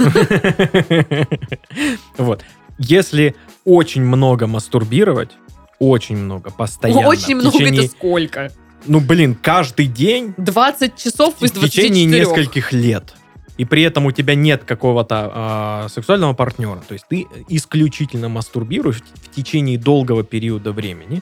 Вот. 2.17 2.43
Если 2.77 3.35
очень 3.65 4.03
много 4.03 4.47
мастурбировать, 4.47 5.31
очень 5.79 6.17
много, 6.17 6.49
постоянно. 6.51 7.07
Очень 7.07 7.37
в 7.37 7.41
много 7.41 7.63
это 7.65 7.87
сколько? 7.87 8.51
Ну, 8.85 9.01
блин, 9.01 9.35
каждый 9.35 9.87
день 9.87 10.33
20 10.37 10.95
часов 10.95 11.35
из 11.41 11.51
в 11.51 11.55
24. 11.55 11.69
течение 11.69 12.05
нескольких 12.05 12.71
лет. 12.71 13.13
И 13.59 13.65
при 13.65 13.83
этом 13.83 14.05
у 14.05 14.11
тебя 14.11 14.35
нет 14.35 14.63
какого-то 14.63 15.31
а, 15.33 15.87
сексуального 15.89 16.33
партнера. 16.33 16.81
То 16.87 16.93
есть 16.93 17.05
ты 17.09 17.27
исключительно 17.49 18.29
мастурбируешь 18.29 19.01
в, 19.01 19.35
течение 19.35 19.77
долгого 19.77 20.23
периода 20.23 20.71
времени, 20.71 21.21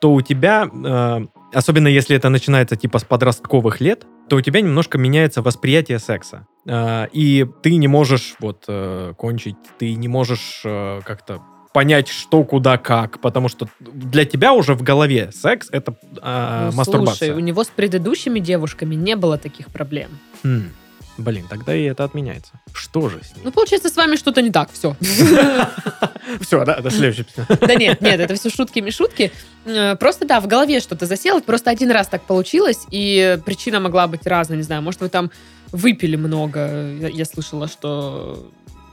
то 0.00 0.12
у 0.12 0.20
тебя, 0.20 0.68
э, 0.68 1.26
особенно 1.54 1.86
если 1.86 2.16
это 2.16 2.30
начинается 2.30 2.74
типа 2.74 2.98
с 2.98 3.04
подростковых 3.04 3.80
лет, 3.80 4.06
то 4.28 4.36
у 4.36 4.40
тебя 4.40 4.60
немножко 4.60 4.98
меняется 4.98 5.40
восприятие 5.40 6.00
секса. 6.00 6.48
Э, 6.66 7.06
и 7.12 7.46
ты 7.62 7.76
не 7.76 7.86
можешь 7.86 8.34
вот 8.40 8.64
э, 8.66 9.14
кончить, 9.16 9.56
ты 9.78 9.94
не 9.94 10.08
можешь 10.08 10.62
э, 10.64 11.00
как-то 11.04 11.42
понять, 11.72 12.08
что, 12.08 12.42
куда, 12.42 12.76
как, 12.76 13.20
потому 13.20 13.48
что 13.48 13.68
для 13.78 14.24
тебя 14.24 14.52
уже 14.52 14.74
в 14.74 14.82
голове 14.82 15.30
секс— 15.32 15.68
это 15.72 15.94
э, 16.22 16.70
Ну, 16.72 16.76
мастурбация. 16.76 17.28
Слушай, 17.28 17.36
у 17.36 17.40
него 17.40 17.62
с 17.62 17.68
предыдущими 17.68 18.40
девушками 18.40 18.96
не 18.96 19.14
было 19.14 19.38
таких 19.38 19.68
проблем. 19.68 20.10
М, 20.42 20.72
Блин, 21.18 21.46
тогда 21.50 21.74
и 21.74 21.82
это 21.82 22.04
отменяется. 22.04 22.52
Что 22.72 23.08
же 23.08 23.20
с 23.22 23.34
ним? 23.34 23.44
Ну, 23.46 23.52
получается, 23.52 23.88
с 23.90 23.96
вами 23.96 24.16
что-то 24.16 24.40
не 24.40 24.50
так, 24.50 24.70
все. 24.72 24.96
Все, 26.40 26.64
да, 26.64 26.80
до 26.80 26.90
следующего. 26.90 27.26
Да 27.60 27.74
нет, 27.74 28.00
нет, 28.02 28.20
это 28.20 28.34
все 28.34 28.50
шутки-мишутки. 28.50 29.32
Э, 29.64 29.96
Просто, 29.96 30.26
да, 30.26 30.40
в 30.40 30.46
голове 30.46 30.80
что-то 30.80 31.06
засело. 31.06 31.40
Просто 31.40 31.70
один 31.70 31.90
раз 31.90 32.06
так 32.08 32.22
получилось, 32.22 32.80
и 32.90 33.38
причина 33.46 33.80
могла 33.80 34.06
быть 34.06 34.26
разная. 34.26 34.58
Не 34.58 34.62
знаю, 34.62 34.82
может, 34.82 35.00
вы 35.00 35.08
там 35.08 35.30
выпили 35.72 36.16
много. 36.16 36.90
Я, 37.08 37.24
слышала, 37.24 37.66
что 37.66 38.50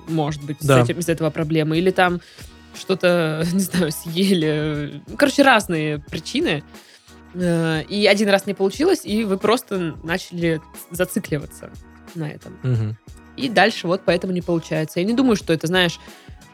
может 0.07 0.41
быть 0.43 0.61
с 0.61 0.65
Да. 0.65 0.81
этим, 0.81 0.99
из 0.99 1.09
этого 1.09 1.29
проблемы. 1.29 1.77
Или 1.77 1.91
там 1.91 2.21
что-то, 2.73 3.45
не 3.53 3.59
знаю, 3.59 3.91
съели. 3.91 5.01
Короче, 5.17 5.43
разные 5.43 5.99
причины. 5.99 6.63
Э, 7.33 7.83
И 7.89 8.07
один 8.07 8.29
раз 8.29 8.45
не 8.45 8.53
получилось, 8.53 9.01
и 9.03 9.25
вы 9.25 9.37
просто 9.37 9.95
начали 10.03 10.61
зацикливаться 10.89 11.69
на 12.15 12.29
этом. 12.29 12.57
Мгм. 12.63 12.97
И 13.37 13.49
дальше 13.49 13.87
вот 13.87 14.01
поэтому 14.05 14.33
не 14.33 14.41
получается. 14.41 14.99
Я 14.99 15.05
не 15.05 15.13
думаю, 15.13 15.35
что 15.35 15.53
это, 15.53 15.67
знаешь, 15.67 15.99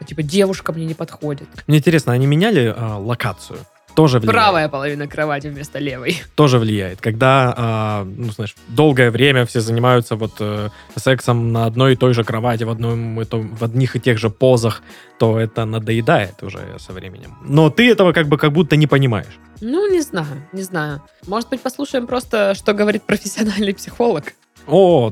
типа 0.06 0.22
девушка 0.22 0.72
мне 0.72 0.84
не 0.84 0.94
подходит. 0.94 1.48
Мне 1.66 1.78
интересно, 1.78 2.12
они 2.12 2.26
меняли 2.26 2.74
а, 2.76 2.98
локацию? 2.98 3.58
Тоже 3.94 4.18
влияет. 4.18 4.34
Правая 4.34 4.68
половина 4.68 5.06
кровати 5.06 5.48
вместо 5.48 5.78
левой. 5.78 6.22
Тоже 6.34 6.58
влияет. 6.58 7.00
Когда, 7.00 7.54
а, 7.56 8.04
ну, 8.04 8.30
знаешь, 8.32 8.54
долгое 8.68 9.10
время 9.10 9.44
все 9.44 9.60
занимаются 9.60 10.16
вот 10.16 10.32
э, 10.40 10.70
сексом 10.96 11.52
на 11.52 11.66
одной 11.66 11.92
и 11.92 11.96
той 11.96 12.14
же 12.14 12.24
кровати, 12.24 12.64
в, 12.64 12.70
одном 12.70 13.20
и 13.20 13.24
том- 13.24 13.54
в 13.54 13.62
одних 13.62 13.96
и 13.96 14.00
тех 14.00 14.18
же 14.18 14.30
позах, 14.30 14.82
то 15.18 15.38
это 15.38 15.66
надоедает 15.66 16.42
уже 16.42 16.60
со 16.78 16.92
временем. 16.92 17.36
Но 17.44 17.68
ты 17.68 17.90
этого 17.90 18.12
как 18.12 18.28
бы 18.28 18.38
как 18.38 18.52
будто 18.52 18.76
не 18.76 18.86
понимаешь. 18.86 19.38
Ну, 19.60 19.92
не 19.92 20.00
знаю, 20.00 20.48
не 20.52 20.62
знаю. 20.62 21.02
Может 21.26 21.50
быть, 21.50 21.60
послушаем 21.60 22.06
просто, 22.06 22.54
что 22.54 22.72
говорит 22.72 23.02
профессиональный 23.02 23.74
психолог. 23.74 24.32
О, 24.66 25.10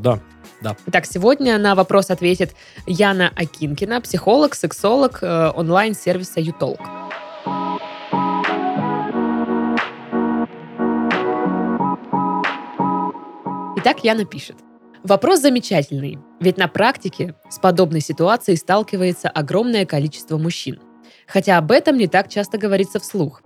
да. 0.60 0.76
Итак, 0.86 1.06
сегодня 1.06 1.58
на 1.58 1.74
вопрос 1.74 2.10
ответит 2.10 2.54
Яна 2.86 3.32
Акинкина, 3.34 4.00
психолог, 4.00 4.54
сексолог 4.54 5.22
э, 5.22 5.50
онлайн-сервиса 5.54 6.40
Ютолк. 6.40 6.80
Итак, 13.76 14.04
Яна 14.04 14.24
пишет. 14.24 14.56
Вопрос 15.02 15.40
замечательный, 15.40 16.18
ведь 16.40 16.58
на 16.58 16.68
практике 16.68 17.34
с 17.48 17.58
подобной 17.58 18.00
ситуацией 18.00 18.58
сталкивается 18.58 19.30
огромное 19.30 19.86
количество 19.86 20.36
мужчин. 20.36 20.78
Хотя 21.26 21.56
об 21.56 21.72
этом 21.72 21.96
не 21.96 22.06
так 22.06 22.28
часто 22.28 22.58
говорится 22.58 23.00
вслух. 23.00 23.40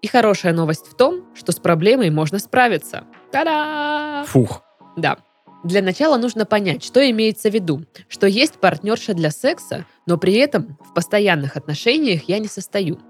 И 0.00 0.06
хорошая 0.06 0.54
новость 0.54 0.86
в 0.86 0.96
том, 0.96 1.24
что 1.34 1.52
с 1.52 1.56
проблемой 1.56 2.08
можно 2.10 2.38
справиться. 2.38 3.04
Та-да! 3.32 4.24
Фух. 4.28 4.62
Да. 4.96 5.18
Для 5.64 5.80
начала 5.80 6.18
нужно 6.18 6.44
понять, 6.44 6.84
что 6.84 7.00
имеется 7.10 7.50
в 7.50 7.54
виду, 7.54 7.84
что 8.06 8.26
есть 8.26 8.60
партнерша 8.60 9.14
для 9.14 9.30
секса, 9.30 9.86
но 10.04 10.18
при 10.18 10.34
этом 10.34 10.76
в 10.78 10.92
постоянных 10.92 11.56
отношениях 11.56 12.24
я 12.28 12.38
не 12.38 12.48
состою. 12.48 13.00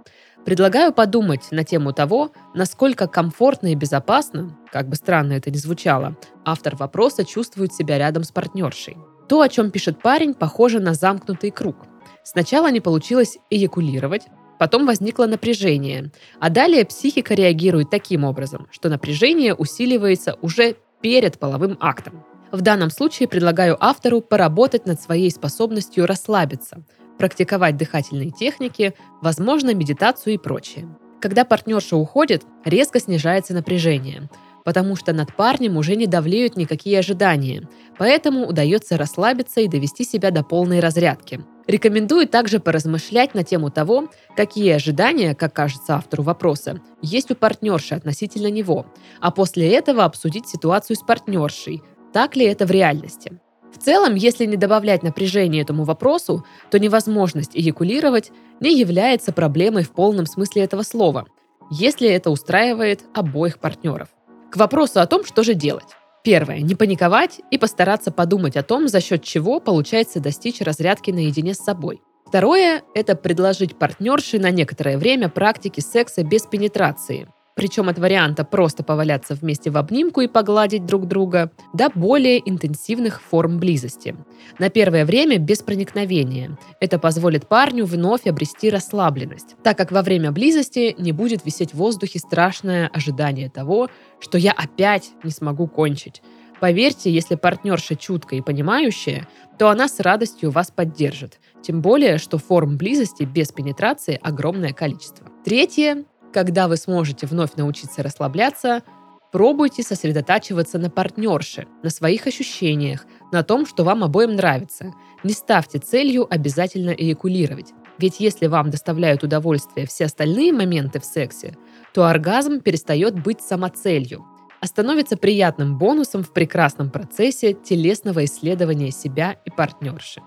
Предлагаю 0.45 0.93
подумать 0.93 1.51
на 1.51 1.65
тему 1.65 1.93
того, 1.93 2.31
насколько 2.55 3.09
комфортно 3.09 3.73
и 3.73 3.75
безопасно, 3.75 4.57
как 4.71 4.89
бы 4.89 4.95
странно 4.95 5.33
это 5.33 5.51
ни 5.51 5.57
звучало, 5.57 6.17
автор 6.45 6.77
вопроса 6.77 7.25
чувствует 7.25 7.75
себя 7.75 7.99
рядом 7.99 8.23
с 8.23 8.31
партнершей. 8.31 8.99
То, 9.29 9.41
о 9.41 9.49
чем 9.49 9.73
пишет 9.73 10.01
парень, 10.01 10.33
похоже 10.33 10.79
на 10.79 10.95
замкнутый 10.95 11.51
круг. 11.51 11.77
Сначала 12.23 12.71
не 12.71 12.81
получилось 12.81 13.39
эякулировать, 13.51 14.23
потом 14.61 14.87
возникло 14.87 15.27
напряжение, 15.27 16.13
а 16.39 16.51
далее 16.51 16.85
психика 16.85 17.35
реагирует 17.35 17.91
таким 17.91 18.23
образом, 18.23 18.69
что 18.71 18.89
напряжение 18.89 19.55
усиливается 19.55 20.39
уже 20.41 20.77
перед 21.01 21.41
половым 21.41 21.77
актом. 21.81 22.25
В 22.55 22.61
данном 22.61 22.91
случае 22.91 23.27
предлагаю 23.27 23.77
автору 23.85 24.21
поработать 24.21 24.87
над 24.87 25.03
своей 25.03 25.29
способностью 25.33 26.07
расслабиться, 26.07 26.85
практиковать 27.19 27.77
дыхательные 27.77 28.31
техники, 28.31 28.95
возможно, 29.21 29.75
медитацию 29.75 30.35
и 30.35 30.39
прочее. 30.39 30.87
Когда 31.21 31.45
партнерша 31.45 31.97
уходит, 31.97 32.45
резко 32.65 33.01
снижается 33.01 33.55
напряжение, 33.55 34.31
потому 34.65 34.95
что 34.95 35.13
над 35.13 35.35
парнем 35.35 35.77
уже 35.77 35.97
не 35.97 36.07
давлеют 36.07 36.57
никакие 36.57 37.01
ожидания, 37.01 37.69
поэтому 37.99 38.47
удается 38.47 38.97
расслабиться 38.97 39.61
и 39.61 39.67
довести 39.67 40.05
себя 40.05 40.31
до 40.31 40.45
полной 40.45 40.79
разрядки. 40.79 41.45
Рекомендую 41.67 42.29
также 42.29 42.61
поразмышлять 42.61 43.35
на 43.35 43.43
тему 43.43 43.71
того, 43.73 44.11
какие 44.37 44.71
ожидания, 44.71 45.35
как 45.35 45.55
кажется 45.55 45.97
автору 45.97 46.23
вопроса, 46.23 46.81
есть 47.03 47.33
у 47.33 47.35
партнерши 47.35 47.97
относительно 47.97 48.51
него, 48.51 48.87
а 49.21 49.33
после 49.33 49.73
этого 49.73 50.05
обсудить 50.05 50.47
ситуацию 50.47 50.97
с 50.97 51.01
партнершей, 51.01 51.83
так 52.14 52.37
ли 52.37 52.47
это 52.47 52.64
в 52.64 52.71
реальности. 52.71 53.33
В 53.73 53.78
целом, 53.78 54.14
если 54.14 54.47
не 54.47 54.56
добавлять 54.56 55.02
напряжения 55.02 55.61
этому 55.61 55.83
вопросу, 55.83 56.47
то 56.71 56.78
невозможность 56.78 57.56
эякулировать 57.56 58.30
не 58.61 58.78
является 58.78 59.33
проблемой 59.33 59.83
в 59.83 59.90
полном 59.90 60.26
смысле 60.26 60.62
этого 60.62 60.83
слова, 60.83 61.26
если 61.73 62.09
это 62.09 62.30
устраивает 62.30 63.00
обоих 63.14 63.59
партнеров. 63.59 64.11
К 64.52 64.56
вопросу 64.59 65.00
о 65.00 65.06
том, 65.09 65.25
что 65.25 65.42
же 65.42 65.54
делать. 65.54 65.88
Первое. 66.23 66.61
Не 66.61 66.76
паниковать 66.76 67.40
и 67.50 67.59
постараться 67.59 68.12
подумать 68.12 68.56
о 68.56 68.62
том, 68.62 68.87
за 68.87 69.00
счет 69.00 69.25
чего 69.25 69.59
получается 69.59 70.21
достичь 70.21 70.61
разрядки 70.61 71.11
наедине 71.11 71.52
с 71.52 71.59
собой. 71.59 72.00
Второе– 72.25 72.83
это 72.94 73.16
предложить 73.16 73.76
партнерше 73.76 74.38
на 74.38 74.50
некоторое 74.50 74.99
время 74.99 75.28
практики 75.28 75.80
секса 75.80 76.23
без 76.23 76.42
пенетрации. 76.42 77.28
Причем 77.55 77.89
от 77.89 77.99
варианта 77.99 78.45
просто 78.45 78.83
поваляться 78.83 79.35
вместе 79.35 79.71
в 79.71 79.77
обнимку 79.77 80.21
и 80.21 80.29
погладить 80.29 80.87
друг 80.87 81.07
друга 81.07 81.53
до 81.73 81.89
более 81.89 82.39
интенсивных 82.49 83.23
форм 83.23 83.59
близости. 83.59 84.17
На 84.59 84.71
первое 84.71 85.05
время 85.05 85.39
без 85.39 85.63
проникновения. 85.63 86.59
Это 86.81 86.99
позволит 86.99 87.47
парню 87.47 87.85
вновь 87.85 88.27
обрести 88.27 88.71
расслабленность, 88.71 89.55
так 89.63 89.79
как 89.79 89.93
во 89.93 90.03
время 90.03 90.33
близости 90.33 90.97
не 90.99 91.13
будет 91.13 91.47
висеть 91.47 91.73
в 91.73 91.77
воздухе 91.77 92.19
страшное 92.19 92.89
ожидание 92.89 93.49
того, 93.49 93.89
что 94.19 94.37
я 94.37 94.51
опять 94.51 95.13
не 95.23 95.31
смогу 95.31 95.69
кончить. 95.69 96.23
Поверьте, 96.61 97.11
если 97.11 97.35
партнерша 97.35 97.95
чуткая 97.95 98.41
и 98.41 98.43
понимающая, 98.43 99.29
то 99.59 99.69
она 99.69 99.87
с 99.87 100.01
радостью 100.01 100.51
вас 100.51 100.71
поддержит. 100.71 101.39
Тем 101.63 101.83
более, 101.83 102.19
что 102.19 102.39
форм 102.39 102.77
близости 102.77 103.25
без 103.25 103.53
пенетрации 103.53 104.19
огромное 104.23 104.73
количество. 104.73 105.27
Третье 105.45 106.05
когда 106.35 106.67
вы 106.67 106.76
сможете 106.76 107.26
вновь 107.29 107.55
научиться 107.55 108.03
расслабляться, 108.03 108.83
пробуйте 109.31 109.85
сосредотачиваться 109.85 110.79
на 110.79 110.91
партнерше, 110.91 111.69
на 111.85 111.91
своих 111.91 112.26
ощущениях, 112.26 113.07
на 113.31 113.45
том, 113.45 113.64
что 113.67 113.85
вам 113.85 114.03
обоим 114.03 114.35
нравится. 114.35 114.93
Не 115.23 115.33
ставьте 115.33 115.79
целью 115.79 116.26
обязательно 116.29 116.91
эякулировать. 116.91 117.73
Ведь 117.99 118.19
если 118.19 118.49
вам 118.49 118.71
доставляют 118.71 119.23
удовольствие 119.23 119.87
все 119.87 120.07
остальные 120.07 120.53
моменты 120.53 120.99
в 120.99 121.05
сексе, 121.05 121.57
то 121.95 122.07
оргазм 122.07 122.61
перестает 122.61 123.23
быть 123.23 123.41
самоцелью, 123.41 124.25
а 124.61 124.67
становится 124.67 125.17
приятным 125.17 125.79
бонусом 125.79 126.25
в 126.25 126.33
прекрасном 126.33 126.91
процессе 126.91 127.53
телесного 127.55 128.25
исследования 128.25 128.91
себя 128.91 129.37
и 129.45 129.50
партнерши. 129.50 130.21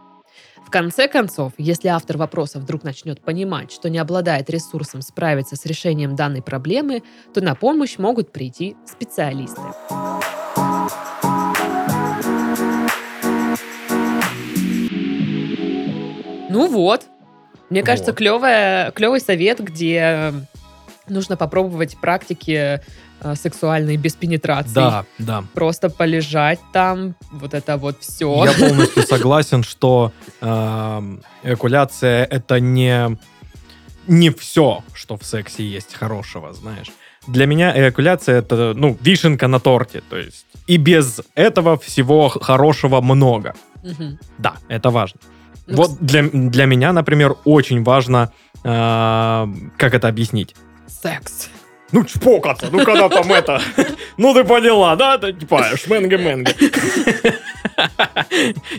В 0.66 0.70
конце 0.70 1.08
концов, 1.08 1.54
если 1.58 1.88
автор 1.88 2.18
вопроса 2.18 2.60
вдруг 2.60 2.84
начнет 2.84 3.22
понимать, 3.22 3.72
что 3.72 3.90
не 3.90 3.98
обладает 3.98 4.50
ресурсом 4.50 5.02
справиться 5.02 5.56
с 5.56 5.66
решением 5.66 6.16
данной 6.16 6.42
проблемы, 6.42 7.04
то 7.34 7.42
на 7.42 7.56
помощь 7.56 7.98
могут 7.98 8.32
прийти 8.32 8.76
специалисты. 8.86 9.62
Ну 16.50 16.68
вот. 16.68 17.06
Мне 17.70 17.84
кажется, 17.84 18.12
Вот. 18.12 18.18
клевая, 18.18 18.92
клевый 18.92 19.20
совет, 19.20 19.60
где 19.60 20.34
нужно 21.08 21.38
попробовать 21.38 21.98
практики 22.00 22.82
э, 23.22 23.36
сексуальные 23.36 23.98
без 23.98 24.16
пенетрации. 24.16 24.74
Да, 24.74 25.06
да. 25.18 25.44
Просто 25.54 25.90
полежать 25.90 26.60
там, 26.74 27.16
вот 27.32 27.54
это 27.54 27.78
вот 27.78 27.98
все. 28.02 28.46
Я 28.46 28.54
полностью 28.54 29.04
согласен, 29.04 29.64
что 29.64 30.12
эм, 30.42 31.22
эякуляция 31.44 32.26
это 32.26 32.60
не 32.60 33.18
не 34.08 34.30
все, 34.30 34.84
что 34.94 35.18
в 35.18 35.24
сексе 35.24 35.64
есть 35.68 35.94
хорошего, 35.94 36.54
знаешь. 36.54 36.88
Для 37.28 37.46
меня 37.46 37.78
эякуляция 37.78 38.40
это, 38.40 38.74
ну, 38.74 38.98
вишенка 39.02 39.48
на 39.48 39.60
торте, 39.60 40.02
то 40.10 40.18
есть. 40.18 40.46
И 40.66 40.78
без 40.78 41.22
этого 41.36 41.78
всего 41.78 42.30
хорошего 42.30 43.02
много. 43.02 43.54
Мгм. 43.84 44.18
Да, 44.38 44.56
это 44.70 44.90
важно. 44.90 45.20
Ну, 45.68 45.76
вот 45.76 45.98
для, 46.00 46.24
для 46.24 46.66
меня, 46.66 46.94
например, 46.94 47.36
очень 47.44 47.84
важно, 47.84 48.32
э, 48.64 49.48
как 49.78 49.94
это 49.94 50.08
объяснить? 50.08 50.56
Секс. 50.88 51.50
Ну, 51.92 52.04
чпокаться, 52.04 52.68
ну 52.72 52.84
когда 52.84 53.08
там 53.10 53.32
это... 53.32 53.62
Ну, 54.18 54.34
ты 54.34 54.44
поняла, 54.44 54.96
да? 54.96 55.16
Это 55.16 55.32
типа 55.32 55.64
шменга-менга. 55.78 56.52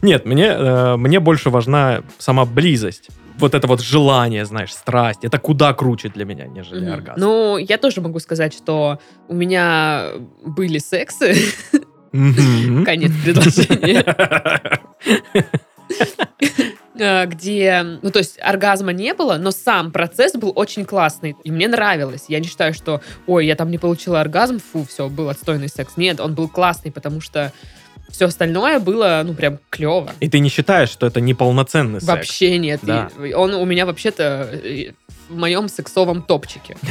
Нет, 0.02 0.26
мне, 0.26 0.46
э, 0.46 0.96
мне 0.96 1.20
больше 1.20 1.50
важна 1.50 2.02
сама 2.18 2.44
близость. 2.44 3.08
Вот 3.38 3.54
это 3.54 3.66
вот 3.68 3.80
желание, 3.80 4.44
знаешь, 4.44 4.72
страсть. 4.72 5.24
Это 5.24 5.38
куда 5.38 5.72
круче 5.72 6.08
для 6.08 6.24
меня, 6.24 6.46
нежели 6.46 6.84
Мгм. 6.84 6.92
оргазм. 6.92 7.20
Ну, 7.20 7.56
я 7.56 7.78
тоже 7.78 8.00
могу 8.00 8.18
сказать, 8.18 8.52
что 8.52 8.98
у 9.28 9.34
меня 9.34 10.08
были 10.44 10.78
сексы. 10.78 11.36
Конец 12.12 13.12
предложения. 13.24 14.04
э, 16.98 17.26
где, 17.26 17.82
ну, 18.02 18.10
то 18.10 18.18
есть 18.18 18.38
оргазма 18.40 18.92
не 18.92 19.14
было, 19.14 19.36
но 19.36 19.50
сам 19.50 19.92
процесс 19.92 20.32
был 20.34 20.52
очень 20.54 20.84
классный, 20.84 21.36
и 21.44 21.50
мне 21.50 21.68
нравилось. 21.68 22.26
Я 22.28 22.40
не 22.40 22.46
считаю, 22.46 22.74
что, 22.74 23.00
ой, 23.26 23.46
я 23.46 23.56
там 23.56 23.70
не 23.70 23.78
получила 23.78 24.20
оргазм, 24.20 24.58
фу, 24.60 24.84
все, 24.84 25.08
был 25.08 25.28
отстойный 25.28 25.68
секс. 25.68 25.96
Нет, 25.96 26.20
он 26.20 26.34
был 26.34 26.48
классный, 26.48 26.92
потому 26.92 27.20
что 27.20 27.52
все 28.08 28.26
остальное 28.26 28.80
было, 28.80 29.22
ну, 29.24 29.34
прям 29.34 29.58
клево. 29.70 30.12
И 30.20 30.28
ты 30.28 30.38
не 30.38 30.48
считаешь, 30.48 30.88
что 30.88 31.06
это 31.06 31.20
неполноценный 31.20 32.00
секс? 32.00 32.06
Вообще 32.06 32.58
нет. 32.58 32.80
Да. 32.82 33.10
И 33.24 33.32
Он 33.32 33.54
у 33.54 33.64
меня 33.64 33.86
вообще-то 33.86 34.48
э, 34.52 34.92
в 35.28 35.36
моем 35.36 35.68
сексовом 35.68 36.22
топчике. 36.22 36.76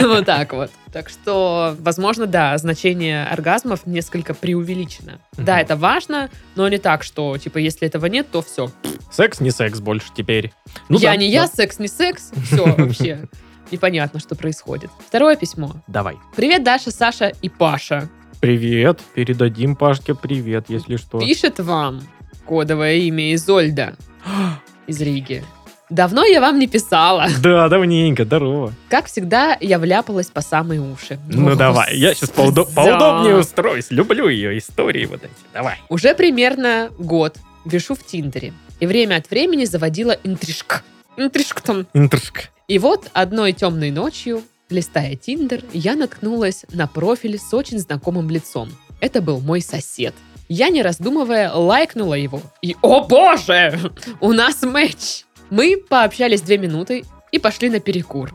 Вот 0.00 0.24
так 0.26 0.52
вот. 0.52 0.70
Так 0.92 1.08
что, 1.08 1.76
возможно, 1.80 2.26
да, 2.26 2.56
значение 2.58 3.24
оргазмов 3.26 3.86
несколько 3.86 4.34
преувеличено. 4.34 5.20
Да, 5.36 5.60
это 5.60 5.76
важно, 5.76 6.30
но 6.54 6.68
не 6.68 6.78
так, 6.78 7.02
что, 7.02 7.36
типа, 7.38 7.58
если 7.58 7.86
этого 7.86 8.06
нет, 8.06 8.30
то 8.30 8.42
все. 8.42 8.70
Секс 9.10 9.40
не 9.40 9.50
секс 9.50 9.80
больше 9.80 10.08
теперь. 10.14 10.52
Ну 10.88 10.98
я 10.98 11.16
не 11.16 11.28
я, 11.28 11.46
секс 11.46 11.78
не 11.78 11.88
секс. 11.88 12.30
Все, 12.46 12.64
вообще. 12.64 13.28
Непонятно, 13.70 14.20
что 14.20 14.34
происходит. 14.34 14.90
Второе 15.06 15.36
письмо. 15.36 15.76
Давай. 15.86 16.16
Привет, 16.36 16.62
Даша, 16.62 16.90
Саша 16.90 17.32
и 17.42 17.48
Паша. 17.48 18.08
Привет. 18.42 18.98
Передадим 19.14 19.76
Пашке 19.76 20.16
привет, 20.16 20.64
если 20.66 20.96
что. 20.96 21.20
Пишет 21.20 21.60
вам 21.60 22.02
кодовое 22.44 22.94
имя 22.96 23.32
Изольда 23.36 23.94
из 24.88 25.00
Риги. 25.00 25.44
Давно 25.90 26.24
я 26.24 26.40
вам 26.40 26.58
не 26.58 26.66
писала. 26.66 27.28
Да, 27.40 27.68
давненько, 27.68 28.24
здорово. 28.24 28.72
Как 28.88 29.06
всегда, 29.06 29.56
я 29.60 29.78
вляпалась 29.78 30.26
по 30.26 30.40
самые 30.40 30.80
уши. 30.80 31.20
Ну 31.28 31.52
О, 31.52 31.54
давай, 31.54 31.96
я 31.96 32.14
сейчас 32.14 32.30
господи. 32.30 32.68
поудобнее 32.74 33.36
устроюсь. 33.36 33.92
Люблю 33.92 34.26
ее 34.26 34.58
истории 34.58 35.06
вот 35.06 35.22
эти. 35.22 35.32
Давай. 35.54 35.76
Уже 35.88 36.12
примерно 36.12 36.90
год 36.98 37.36
вешу 37.64 37.94
в 37.94 38.04
Тиндере. 38.04 38.52
И 38.80 38.86
время 38.88 39.18
от 39.18 39.30
времени 39.30 39.66
заводила 39.66 40.18
интрижк. 40.24 40.82
Интрижк 41.16 41.60
там. 41.60 41.86
Интрижка. 41.94 42.42
И 42.66 42.80
вот 42.80 43.08
одной 43.12 43.52
темной 43.52 43.92
ночью, 43.92 44.42
листая 44.72 45.14
Тиндер, 45.16 45.62
я 45.72 45.94
наткнулась 45.94 46.64
на 46.72 46.86
профиль 46.86 47.38
с 47.38 47.54
очень 47.54 47.78
знакомым 47.78 48.28
лицом. 48.30 48.70
Это 49.00 49.22
был 49.22 49.40
мой 49.40 49.60
сосед. 49.60 50.14
Я, 50.48 50.68
не 50.68 50.82
раздумывая, 50.82 51.52
лайкнула 51.52 52.14
его. 52.14 52.42
И, 52.60 52.76
о 52.82 53.04
боже, 53.06 53.92
у 54.20 54.32
нас 54.32 54.62
матч! 54.62 55.24
Мы 55.50 55.76
пообщались 55.76 56.40
две 56.42 56.58
минуты 56.58 57.04
и 57.30 57.38
пошли 57.38 57.68
на 57.68 57.80
перекур. 57.80 58.32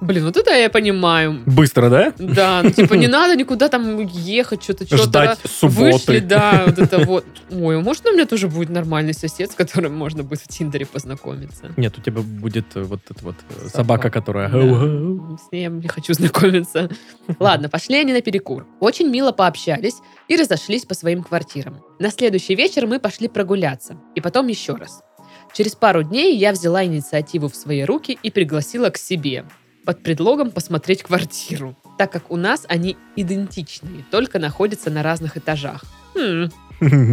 Блин, 0.00 0.24
вот 0.24 0.36
это 0.36 0.54
я 0.54 0.68
понимаю. 0.68 1.42
Быстро, 1.46 1.88
да? 1.88 2.12
Да, 2.18 2.60
ну 2.62 2.70
типа 2.70 2.94
не 2.94 3.06
надо 3.08 3.34
никуда 3.34 3.68
там 3.68 4.00
ехать, 4.06 4.62
что-то, 4.62 4.86
что-то. 4.86 5.02
Ждать 5.04 5.38
Вышли, 5.42 5.48
субботы. 5.48 6.20
да, 6.20 6.64
вот 6.66 6.78
это 6.78 6.98
вот. 6.98 7.24
Ой, 7.50 7.78
а 7.78 7.80
может, 7.80 8.04
у 8.06 8.12
меня 8.12 8.26
тоже 8.26 8.48
будет 8.48 8.68
нормальный 8.68 9.14
сосед, 9.14 9.52
с 9.52 9.54
которым 9.54 9.94
можно 9.94 10.22
будет 10.22 10.40
в 10.42 10.48
Тиндере 10.48 10.84
познакомиться? 10.84 11.72
Нет, 11.76 11.96
у 11.96 12.02
тебя 12.02 12.20
будет 12.20 12.66
э, 12.74 12.82
вот 12.82 13.00
эта 13.08 13.24
вот 13.24 13.36
э, 13.48 13.68
Собака. 13.68 13.76
собака, 13.76 14.10
которая... 14.10 14.48
Да. 14.50 15.38
С 15.38 15.50
ней 15.50 15.62
я 15.62 15.68
не 15.68 15.88
хочу 15.88 16.12
знакомиться. 16.12 16.90
Ладно, 17.38 17.68
пошли 17.70 17.96
они 17.96 18.12
на 18.12 18.20
перекур. 18.20 18.66
Очень 18.80 19.08
мило 19.08 19.32
пообщались 19.32 19.96
и 20.28 20.36
разошлись 20.36 20.84
по 20.84 20.94
своим 20.94 21.22
квартирам. 21.22 21.80
На 21.98 22.10
следующий 22.10 22.54
вечер 22.54 22.86
мы 22.86 22.98
пошли 22.98 23.28
прогуляться. 23.28 23.96
И 24.14 24.20
потом 24.20 24.48
еще 24.48 24.74
раз. 24.74 25.00
Через 25.54 25.74
пару 25.74 26.02
дней 26.02 26.36
я 26.36 26.52
взяла 26.52 26.84
инициативу 26.84 27.48
в 27.48 27.56
свои 27.56 27.82
руки 27.82 28.18
и 28.22 28.30
пригласила 28.30 28.90
к 28.90 28.98
себе 28.98 29.46
под 29.86 30.02
предлогом 30.02 30.50
посмотреть 30.50 31.04
квартиру, 31.04 31.76
так 31.96 32.10
как 32.12 32.30
у 32.32 32.36
нас 32.36 32.66
они 32.68 32.96
идентичные, 33.14 34.04
только 34.10 34.38
находятся 34.40 34.90
на 34.90 35.02
разных 35.04 35.36
этажах. 35.36 35.84
Хм, 36.16 36.50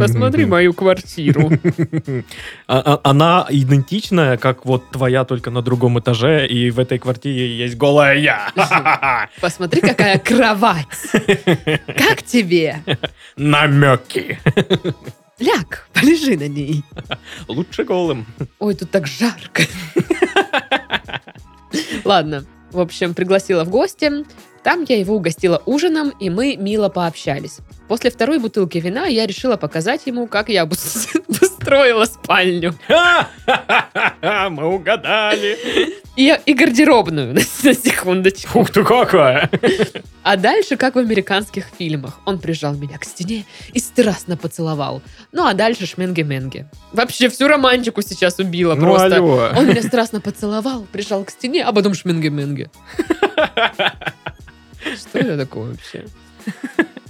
посмотри 0.00 0.44
мою 0.44 0.74
квартиру. 0.74 1.52
А- 2.66 2.80
а- 2.94 3.00
Она 3.04 3.46
идентичная, 3.48 4.36
как 4.38 4.64
вот 4.66 4.90
твоя, 4.90 5.24
только 5.24 5.50
на 5.50 5.62
другом 5.62 5.98
этаже, 6.00 6.46
и 6.48 6.70
в 6.70 6.80
этой 6.80 6.98
квартире 6.98 7.56
есть 7.56 7.76
голая 7.76 8.16
я. 8.18 9.28
Посмотри, 9.40 9.80
какая 9.80 10.18
кровать. 10.18 10.86
Как 11.86 12.22
тебе? 12.24 12.82
Намеки. 13.36 14.38
Ляг, 15.38 15.88
полежи 15.92 16.36
на 16.38 16.48
ней. 16.48 16.82
Лучше 17.48 17.84
голым. 17.84 18.26
Ой, 18.58 18.74
тут 18.74 18.90
так 18.90 19.06
жарко. 19.06 19.62
Ладно, 22.04 22.44
в 22.74 22.80
общем, 22.80 23.14
пригласила 23.14 23.64
в 23.64 23.70
гости. 23.70 24.10
Там 24.62 24.84
я 24.88 24.98
его 24.98 25.16
угостила 25.16 25.62
ужином, 25.66 26.10
и 26.20 26.30
мы 26.30 26.56
мило 26.56 26.88
пообщались. 26.88 27.58
После 27.86 28.10
второй 28.10 28.38
бутылки 28.38 28.78
вина 28.78 29.06
я 29.06 29.26
решила 29.26 29.56
показать 29.56 30.02
ему, 30.06 30.26
как 30.26 30.48
я 30.48 30.62
обус- 30.64 31.08
обустроила 31.28 32.06
спальню. 32.06 32.74
Мы 34.22 34.64
угадали. 34.64 35.58
И, 36.16 36.34
и 36.46 36.54
гардеробную, 36.54 37.34
на 37.62 37.74
секундочку. 37.74 38.60
Ух 38.60 38.70
ты 38.70 38.84
какая. 38.84 39.50
А 40.24 40.36
дальше, 40.36 40.76
как 40.78 40.94
в 40.94 40.98
американских 40.98 41.66
фильмах, 41.78 42.18
он 42.24 42.38
прижал 42.38 42.72
меня 42.74 42.96
к 42.96 43.04
стене 43.04 43.44
и 43.74 43.78
страстно 43.78 44.38
поцеловал. 44.38 45.02
Ну, 45.32 45.44
а 45.46 45.52
дальше 45.52 45.86
шменге-менге. 45.86 46.66
Вообще 46.92 47.28
всю 47.28 47.46
романтику 47.46 48.00
сейчас 48.00 48.38
убила 48.38 48.74
Ну 48.74 48.80
просто. 48.86 49.16
алло. 49.16 49.50
Он 49.54 49.66
меня 49.68 49.82
страстно 49.82 50.22
поцеловал, 50.22 50.86
прижал 50.90 51.24
к 51.24 51.30
стене, 51.30 51.62
а 51.62 51.72
потом 51.72 51.92
шменге-менге. 51.92 52.70
Что 54.96 55.18
это 55.18 55.36
такое 55.36 55.72
вообще? 55.72 56.06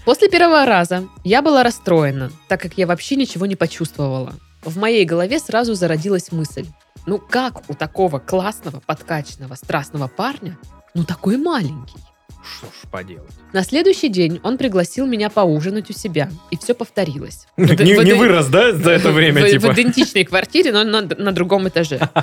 После 0.05 0.29
первого 0.29 0.67
раза 0.67 1.09
я 1.23 1.41
была 1.41 1.63
расстроена, 1.63 2.31
так 2.49 2.61
как 2.61 2.77
я 2.77 2.87
вообще 2.87 3.17
ничего 3.17 3.47
не 3.47 3.57
почувствовала. 3.57 4.35
В 4.63 4.77
моей 4.77 5.05
голове 5.05 5.39
сразу 5.39 5.75
зародилась 5.75 6.33
мысль. 6.33 6.67
Ну 7.07 7.19
как 7.19 7.69
у 7.71 7.75
такого 7.75 8.19
классного, 8.19 8.81
подкачанного, 8.81 9.55
страстного 9.55 10.09
парня, 10.09 10.59
ну 10.95 11.05
такой 11.05 11.37
маленький? 11.37 11.99
Что 12.45 12.67
ж 12.67 12.91
поделать. 12.91 13.31
На 13.53 13.63
следующий 13.63 14.09
день 14.09 14.39
он 14.43 14.59
пригласил 14.59 15.07
меня 15.07 15.31
поужинать 15.31 15.89
у 15.89 15.93
себя, 15.95 16.31
и 16.51 16.57
все 16.59 16.75
повторилось. 16.75 17.47
Не, 17.57 17.67
В- 17.67 18.05
не 18.05 18.13
в- 18.13 18.19
вырос, 18.19 18.49
да, 18.49 18.73
за 18.73 18.91
это 18.91 19.13
время, 19.13 19.43
в, 19.47 19.51
типа? 19.51 19.69
в 19.71 19.75
идентичной 19.75 20.25
квартире, 20.25 20.73
но 20.73 20.85
на, 20.85 21.01
на 21.03 21.33
другом 21.33 21.69
этаже. 21.69 22.01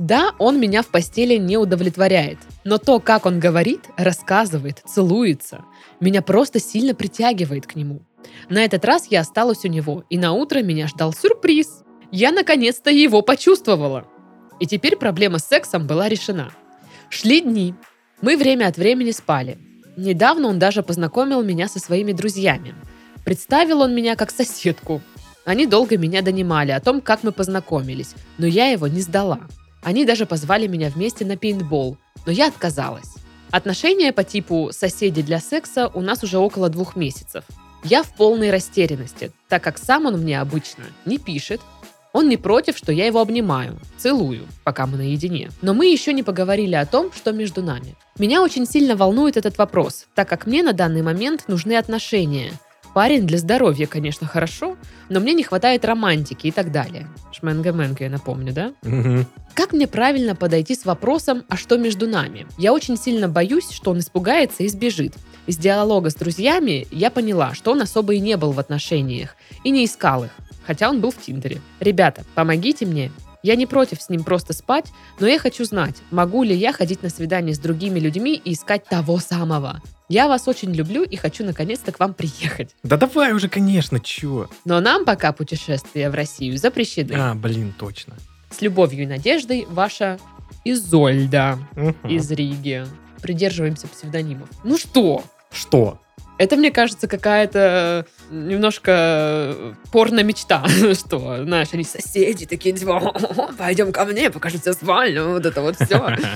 Да, 0.00 0.32
он 0.38 0.58
меня 0.58 0.82
в 0.82 0.88
постели 0.88 1.36
не 1.36 1.56
удовлетворяет. 1.56 2.38
Но 2.64 2.78
то, 2.78 2.98
как 2.98 3.26
он 3.26 3.38
говорит, 3.38 3.80
рассказывает, 3.96 4.82
целуется, 4.84 5.64
меня 6.00 6.20
просто 6.20 6.58
сильно 6.58 6.94
притягивает 6.96 7.66
к 7.68 7.76
нему. 7.76 8.02
На 8.48 8.64
этот 8.64 8.84
раз 8.84 9.06
я 9.10 9.20
осталась 9.20 9.64
у 9.64 9.68
него, 9.68 10.04
и 10.10 10.18
на 10.18 10.32
утро 10.32 10.62
меня 10.62 10.88
ждал 10.88 11.12
сюрприз. 11.14 11.84
Я 12.10 12.32
наконец-то 12.32 12.90
его 12.90 13.22
почувствовала. 13.22 14.04
И 14.58 14.66
теперь 14.66 14.96
проблема 14.96 15.38
с 15.38 15.46
сексом 15.46 15.86
была 15.86 16.08
решена. 16.08 16.50
Шли 17.08 17.40
дни. 17.40 17.74
Мы 18.24 18.38
время 18.38 18.68
от 18.68 18.78
времени 18.78 19.10
спали. 19.10 19.58
Недавно 19.98 20.48
он 20.48 20.58
даже 20.58 20.82
познакомил 20.82 21.42
меня 21.42 21.68
со 21.68 21.78
своими 21.78 22.12
друзьями. 22.12 22.74
Представил 23.22 23.82
он 23.82 23.94
меня 23.94 24.16
как 24.16 24.30
соседку. 24.30 25.02
Они 25.44 25.66
долго 25.66 25.98
меня 25.98 26.22
донимали 26.22 26.70
о 26.70 26.80
том, 26.80 27.02
как 27.02 27.22
мы 27.22 27.32
познакомились, 27.32 28.14
но 28.38 28.46
я 28.46 28.68
его 28.68 28.86
не 28.86 29.02
сдала. 29.02 29.40
Они 29.82 30.06
даже 30.06 30.24
позвали 30.24 30.66
меня 30.66 30.88
вместе 30.88 31.26
на 31.26 31.36
пейнтбол, 31.36 31.98
но 32.24 32.32
я 32.32 32.48
отказалась. 32.48 33.12
Отношения 33.50 34.10
по 34.10 34.24
типу 34.24 34.70
«соседи 34.72 35.20
для 35.20 35.38
секса» 35.38 35.88
у 35.88 36.00
нас 36.00 36.22
уже 36.24 36.38
около 36.38 36.70
двух 36.70 36.96
месяцев. 36.96 37.44
Я 37.82 38.02
в 38.02 38.14
полной 38.16 38.50
растерянности, 38.50 39.32
так 39.50 39.62
как 39.62 39.76
сам 39.76 40.06
он 40.06 40.22
мне 40.22 40.40
обычно 40.40 40.84
не 41.04 41.18
пишет, 41.18 41.60
он 42.14 42.28
не 42.28 42.36
против, 42.36 42.78
что 42.78 42.92
я 42.92 43.06
его 43.06 43.20
обнимаю, 43.20 43.76
целую, 43.98 44.46
пока 44.62 44.86
мы 44.86 44.96
наедине. 44.96 45.50
Но 45.62 45.74
мы 45.74 45.86
еще 45.86 46.12
не 46.12 46.22
поговорили 46.22 46.76
о 46.76 46.86
том, 46.86 47.12
что 47.12 47.32
между 47.32 47.60
нами. 47.60 47.96
Меня 48.18 48.40
очень 48.40 48.66
сильно 48.66 48.94
волнует 48.94 49.36
этот 49.36 49.58
вопрос, 49.58 50.06
так 50.14 50.28
как 50.28 50.46
мне 50.46 50.62
на 50.62 50.72
данный 50.72 51.02
момент 51.02 51.48
нужны 51.48 51.76
отношения. 51.76 52.52
Парень 52.94 53.26
для 53.26 53.38
здоровья, 53.38 53.88
конечно, 53.88 54.28
хорошо, 54.28 54.76
но 55.08 55.18
мне 55.18 55.34
не 55.34 55.42
хватает 55.42 55.84
романтики 55.84 56.46
и 56.46 56.52
так 56.52 56.70
далее. 56.70 57.08
Шменга-менга, 57.32 58.04
я 58.04 58.10
напомню, 58.10 58.52
да? 58.52 58.72
Как 59.54 59.72
мне 59.72 59.88
правильно 59.88 60.36
подойти 60.36 60.76
с 60.76 60.84
вопросом 60.84 61.42
«А 61.48 61.56
что 61.56 61.76
между 61.76 62.06
нами?» 62.06 62.46
Я 62.58 62.72
очень 62.72 62.96
сильно 62.96 63.28
боюсь, 63.28 63.70
что 63.72 63.90
он 63.90 63.98
испугается 63.98 64.62
и 64.62 64.68
сбежит. 64.68 65.14
Из 65.46 65.56
диалога 65.56 66.10
с 66.10 66.14
друзьями 66.14 66.86
я 66.92 67.10
поняла, 67.10 67.54
что 67.54 67.72
он 67.72 67.82
особо 67.82 68.14
и 68.14 68.20
не 68.20 68.36
был 68.36 68.52
в 68.52 68.60
отношениях 68.60 69.36
и 69.64 69.70
не 69.70 69.84
искал 69.84 70.24
их, 70.24 70.30
хотя 70.66 70.88
он 70.90 71.00
был 71.00 71.10
в 71.10 71.20
Тиндере. 71.20 71.60
Ребята, 71.80 72.24
помогите 72.34 72.86
мне. 72.86 73.10
Я 73.42 73.56
не 73.56 73.66
против 73.66 74.00
с 74.00 74.08
ним 74.08 74.24
просто 74.24 74.54
спать, 74.54 74.86
но 75.20 75.26
я 75.26 75.38
хочу 75.38 75.64
знать, 75.66 75.96
могу 76.10 76.42
ли 76.44 76.54
я 76.56 76.72
ходить 76.72 77.02
на 77.02 77.10
свидание 77.10 77.54
с 77.54 77.58
другими 77.58 77.98
людьми 78.00 78.40
и 78.42 78.54
искать 78.54 78.84
того 78.86 79.18
самого. 79.18 79.82
Я 80.08 80.28
вас 80.28 80.48
очень 80.48 80.72
люблю 80.72 81.02
и 81.02 81.16
хочу 81.16 81.44
наконец-то 81.44 81.92
к 81.92 82.00
вам 82.00 82.14
приехать. 82.14 82.74
Да 82.82 82.96
давай 82.96 83.32
уже, 83.34 83.48
конечно, 83.50 84.00
чё? 84.00 84.48
Но 84.64 84.80
нам 84.80 85.04
пока 85.04 85.32
путешествия 85.32 86.08
в 86.08 86.14
Россию 86.14 86.56
запрещены. 86.56 87.12
А, 87.14 87.34
блин, 87.34 87.74
точно. 87.78 88.14
С 88.50 88.62
любовью 88.62 89.02
и 89.02 89.06
надеждой, 89.06 89.66
ваша 89.68 90.18
Изольда 90.64 91.58
Мгм. 91.76 91.96
из 92.08 92.30
Риги. 92.30 92.86
Придерживаемся 93.20 93.88
псевдонимов. 93.88 94.48
Ну 94.64 94.78
что? 94.78 95.22
Что? 95.52 96.00
Это, 96.38 96.56
мне 96.56 96.70
кажется, 96.70 97.06
какая-то 97.06 98.06
немножко 98.34 99.54
порно-мечта, 99.92 100.64
что, 100.94 101.44
знаешь, 101.44 101.68
они 101.72 101.84
соседи 101.84 102.46
такие, 102.46 102.74
типа, 102.74 102.98
«О, 102.98 103.52
пойдем 103.56 103.92
ко 103.92 104.04
мне, 104.04 104.30
покажу 104.30 104.58
тебе 104.58 104.72
спальню, 104.72 105.28
вот 105.28 105.46
это 105.46 105.60
вот 105.62 105.76
все. 105.76 106.16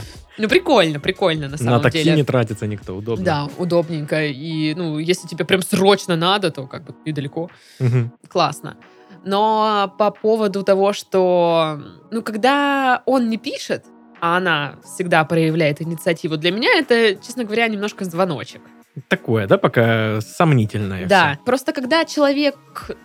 Ну, 0.40 0.48
прикольно, 0.48 1.00
прикольно, 1.00 1.46
на 1.46 1.50
На 1.50 1.58
самом 1.58 1.82
такси 1.82 2.04
деле. 2.04 2.14
не 2.18 2.22
тратится 2.22 2.68
никто, 2.68 2.94
удобно. 2.94 3.24
Да, 3.24 3.48
удобненько. 3.58 4.24
И, 4.24 4.72
ну, 4.76 4.98
если 4.98 5.26
тебе 5.26 5.44
прям 5.44 5.62
срочно 5.62 6.14
надо, 6.14 6.52
то 6.52 6.68
как 6.68 6.84
бы 6.84 6.94
недалеко. 7.04 7.50
Мгм. 7.80 8.12
Классно. 8.28 8.76
Но 9.24 9.92
по 9.98 10.12
поводу 10.12 10.62
того, 10.62 10.92
что, 10.92 11.82
ну, 12.12 12.22
когда 12.22 13.02
он 13.04 13.28
не 13.28 13.36
пишет, 13.36 13.84
а 14.20 14.36
она 14.36 14.76
всегда 14.84 15.24
проявляет 15.24 15.82
инициативу, 15.82 16.36
для 16.36 16.52
меня 16.52 16.70
это, 16.78 17.16
честно 17.16 17.42
говоря, 17.42 17.66
немножко 17.66 18.04
звоночек. 18.04 18.60
Такое, 19.08 19.46
да, 19.46 19.58
пока 19.58 20.20
сомнительное. 20.20 21.06
Да, 21.06 21.38
просто 21.44 21.72
когда 21.72 22.04
человек 22.04 22.56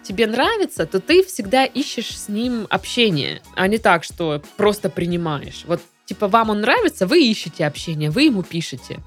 тебе 0.03 0.27
нравится, 0.27 0.85
то 0.85 0.99
ты 0.99 1.23
всегда 1.23 1.65
ищешь 1.65 2.17
с 2.17 2.29
ним 2.29 2.67
общение, 2.69 3.41
а 3.55 3.67
не 3.67 3.77
так, 3.77 4.03
что 4.03 4.41
просто 4.57 4.89
принимаешь. 4.89 5.63
Вот, 5.67 5.81
типа, 6.05 6.27
вам 6.27 6.49
он 6.49 6.61
нравится, 6.61 7.05
вы 7.05 7.23
ищете 7.23 7.65
общение, 7.65 8.09
вы 8.09 8.23
ему 8.23 8.43
пишете. 8.43 8.99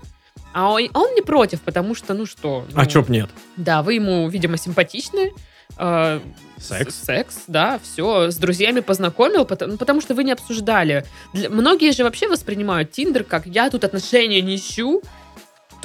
А 0.53 0.71
он, 0.71 0.89
а 0.95 1.01
он 1.01 1.15
не 1.15 1.23
против, 1.23 1.61
потому 1.61 1.95
что, 1.95 2.15
ну 2.15 2.25
что... 2.25 2.65
А 2.75 2.85
ну, 2.85 2.87
чё 2.87 3.03
б 3.03 3.13
нет? 3.13 3.29
Да, 3.57 3.83
вы 3.83 3.95
ему, 3.95 4.29
видимо, 4.29 4.57
симпатичны. 4.57 5.33
э, 5.79 6.21
Секс? 6.59 6.95
Секс, 6.95 7.37
да, 7.47 7.79
все. 7.83 8.31
С 8.31 8.37
друзьями 8.37 8.81
познакомил, 8.81 9.45
потому, 9.45 9.73
ну, 9.73 9.79
потому 9.79 10.01
что 10.01 10.15
вы 10.15 10.25
не 10.25 10.33
обсуждали. 10.33 11.05
Для- 11.35 11.51
многие 11.51 11.93
же 11.93 12.05
вообще 12.05 12.29
воспринимают 12.29 12.91
Тиндер 12.93 13.25
как 13.25 13.47
я 13.47 13.69
тут 13.69 13.85
отношения 13.85 14.41
не 14.41 14.57
ищу, 14.57 15.03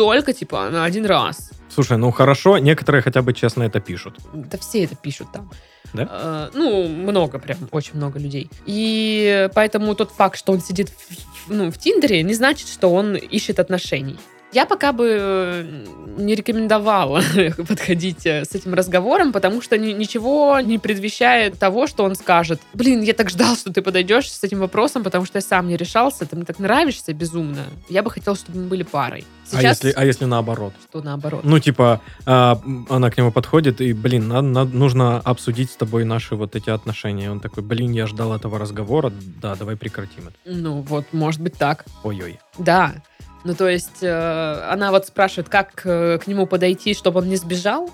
только, 0.02 0.34
типа, 0.34 0.70
на 0.72 0.84
один 0.84 1.06
раз. 1.06 1.52
Слушай, 1.70 1.98
ну 1.98 2.12
хорошо, 2.12 2.58
некоторые 2.58 3.04
хотя 3.04 3.22
бы 3.22 3.34
честно 3.34 3.64
это 3.64 3.80
пишут. 3.80 4.18
Да 4.34 4.58
все 4.58 4.84
это 4.84 4.96
пишут 4.96 5.28
там. 5.32 5.52
Да? 5.94 6.08
Э, 6.10 6.50
ну, 6.58 6.88
много 6.88 7.38
прям, 7.40 7.58
очень 7.72 7.98
много 7.98 8.20
людей. 8.20 8.50
И 8.66 9.48
поэтому 9.54 9.94
тот 9.94 10.12
факт, 10.12 10.38
что 10.40 10.54
он 10.54 10.62
сидит 10.62 10.90
в, 10.90 11.54
ну, 11.54 11.70
в 11.72 11.78
Тиндере, 11.78 12.24
не 12.24 12.34
значит, 12.34 12.68
что 12.68 12.92
он 12.92 13.16
ищет 13.16 13.60
отношений. 13.60 14.18
Я 14.54 14.66
пока 14.66 14.92
бы 14.92 15.18
э, 15.20 15.86
не 16.18 16.36
рекомендовала 16.36 17.22
подходить 17.58 18.26
э, 18.26 18.44
с 18.44 18.54
этим 18.54 18.74
разговором, 18.74 19.32
потому 19.32 19.62
что 19.62 19.78
ни- 19.78 19.94
ничего 19.94 20.60
не 20.60 20.78
предвещает 20.78 21.58
того, 21.58 21.88
что 21.88 22.04
он 22.04 22.16
скажет, 22.16 22.60
блин, 22.74 23.02
я 23.02 23.14
так 23.14 23.30
ждал, 23.30 23.56
что 23.56 23.72
ты 23.72 23.82
подойдешь 23.82 24.30
с 24.32 24.44
этим 24.44 24.60
вопросом, 24.60 25.04
потому 25.04 25.26
что 25.26 25.38
я 25.38 25.42
сам 25.42 25.68
не 25.68 25.78
решался, 25.78 26.26
ты 26.26 26.36
мне 26.36 26.44
так 26.46 26.60
нравишься 26.60 27.14
безумно. 27.14 27.64
Я 27.90 28.04
бы 28.04 28.12
хотела, 28.12 28.36
чтобы 28.36 28.60
мы 28.60 28.68
были 28.68 28.84
парой. 28.84 29.26
А, 29.54 29.62
если, 29.62 29.92
а 29.92 30.06
если 30.06 30.26
наоборот? 30.26 30.74
Что 30.90 31.02
наоборот? 31.02 31.42
Ну, 31.44 31.60
типа, 31.60 32.02
а, 32.26 32.62
она 32.90 33.10
к 33.10 33.18
нему 33.18 33.32
подходит, 33.32 33.82
и, 33.82 33.92
блин, 33.94 34.28
надо, 34.30 34.48
надо- 34.48 34.78
нужно 34.78 35.20
обсудить 35.20 35.72
с 35.72 35.76
тобой 35.76 36.06
наши 36.06 36.36
вот 36.36 36.56
эти 36.56 36.70
отношения. 36.70 37.26
И 37.26 37.28
он 37.30 37.40
такой, 37.42 37.64
блин, 37.64 37.92
я 37.92 38.08
ждал 38.08 38.34
этого 38.34 38.58
разговора, 38.60 39.12
да, 39.42 39.56
давай 39.56 39.76
прекратим 39.76 40.28
это. 40.30 40.36
Ну, 40.46 40.82
вот, 40.82 41.06
может 41.12 41.42
быть 41.42 41.58
так. 41.58 41.86
Ой-ой. 42.04 42.40
Да. 42.58 42.94
Ну, 43.44 43.56
то 43.56 43.68
есть, 43.68 44.02
э, 44.04 44.68
она 44.70 44.92
вот 44.92 45.08
спрашивает, 45.08 45.50
как 45.50 45.82
э, 45.86 46.20
к 46.20 46.28
нему 46.28 46.46
подойти, 46.46 46.94
чтобы 46.94 47.20
он 47.20 47.30
не 47.30 47.38
сбежал, 47.38 47.90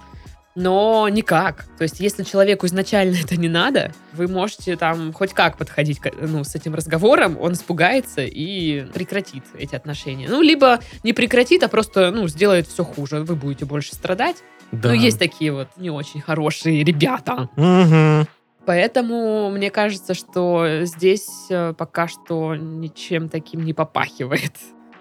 но 0.55 1.07
никак. 1.07 1.65
То 1.77 1.83
есть, 1.83 1.99
если 1.99 2.23
человеку 2.23 2.65
изначально 2.65 3.15
это 3.23 3.37
не 3.37 3.47
надо, 3.47 3.91
вы 4.13 4.27
можете 4.27 4.75
там 4.75 5.13
хоть 5.13 5.33
как 5.33 5.57
подходить 5.57 5.99
к- 5.99 6.11
ну, 6.19 6.43
с 6.43 6.55
этим 6.55 6.75
разговором, 6.75 7.37
он 7.39 7.53
испугается 7.53 8.21
и 8.23 8.81
прекратит 8.93 9.43
эти 9.57 9.75
отношения. 9.75 10.27
Ну, 10.27 10.41
либо 10.41 10.79
не 11.03 11.13
прекратит, 11.13 11.63
а 11.63 11.67
просто, 11.69 12.11
ну, 12.11 12.27
сделает 12.27 12.67
все 12.67 12.83
хуже. 12.83 13.19
Вы 13.23 13.35
будете 13.35 13.65
больше 13.65 13.93
страдать. 13.93 14.37
Да. 14.71 14.89
Ну, 14.89 14.95
есть 14.95 15.19
такие 15.19 15.53
вот 15.53 15.69
не 15.77 15.89
очень 15.89 16.19
хорошие 16.21 16.83
ребята. 16.83 17.49
Мгм. 17.55 18.27
Поэтому 18.65 19.49
мне 19.49 19.71
кажется, 19.71 20.13
что 20.13 20.81
здесь 20.83 21.29
э, 21.49 21.73
пока 21.77 22.09
что 22.09 22.53
ничем 22.55 23.29
таким 23.29 23.63
не 23.63 23.73
попахивает 23.73 24.51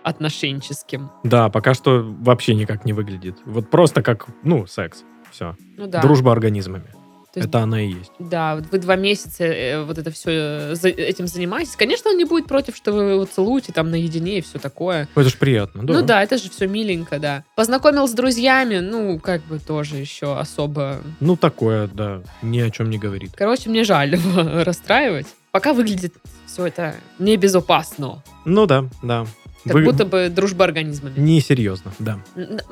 отношенческим. 0.07 1.11
Да, 1.25 1.49
пока 1.49 1.75
что 1.75 2.03
вообще 2.21 2.55
никак 2.55 2.85
не 2.85 2.93
выглядит. 2.93 3.39
Вот 3.45 3.69
просто 3.71 4.03
как, 4.03 4.27
ну, 4.45 4.65
секс. 4.67 5.03
Все. 5.33 5.57
Ну 5.77 5.89
да. 5.89 6.01
Дружба 6.01 6.31
организмами. 6.31 6.87
То 7.35 7.41
есть, 7.41 7.49
Это 7.49 7.59
она 7.59 7.83
и 7.83 7.89
есть. 7.89 8.13
Да, 8.21 8.55
вот 8.55 8.67
вы 8.71 8.79
два 8.79 8.95
месяца 8.95 9.45
э, 9.45 9.83
вот 9.83 9.99
это 9.99 10.13
все 10.13 10.73
этим 10.73 11.27
занимаетесь. 11.27 11.75
Конечно, 11.75 12.13
он 12.13 12.17
не 12.17 12.25
будет 12.25 12.47
против, 12.47 12.77
что 12.77 12.93
вы 12.93 13.03
его 13.03 13.25
целуете 13.25 13.73
там 13.73 13.91
наедине 13.91 14.39
и 14.39 14.41
все 14.43 14.59
такое. 14.59 15.09
Ну, 15.15 15.23
Это 15.23 15.31
ж 15.31 15.37
приятно, 15.37 15.85
да. 15.85 15.93
Ну 15.93 16.03
да, 16.03 16.23
это 16.23 16.39
же 16.39 16.49
все 16.49 16.69
миленько, 16.69 17.19
да. 17.19 17.45
Познакомил 17.57 18.07
с 18.07 18.13
друзьями, 18.13 18.79
ну, 18.79 19.19
как 19.19 19.43
бы 19.43 19.59
тоже 19.59 19.97
еще 19.97 20.39
особо... 20.39 21.03
Ну, 21.19 21.37
такое, 21.37 21.89
да, 21.89 22.23
ни 22.43 22.61
о 22.61 22.71
чем 22.71 22.91
не 22.91 22.99
говорит. 22.99 23.33
Короче, 23.37 23.69
мне 23.69 23.83
жаль 23.83 24.15
его 24.15 24.63
расстраивать. 24.63 25.27
Пока 25.51 25.75
выглядит 25.75 26.15
все 26.47 26.67
это 26.67 26.95
небезопасно. 27.19 28.23
Ну 28.45 28.67
да, 28.67 28.89
да. 29.03 29.27
Как 29.67 29.75
Вы- 29.75 29.85
будто 29.85 30.05
бы 30.05 30.29
дружба 30.29 30.65
организмами. 30.65 31.19
Несерьезно, 31.19 31.93
да. 31.99 32.19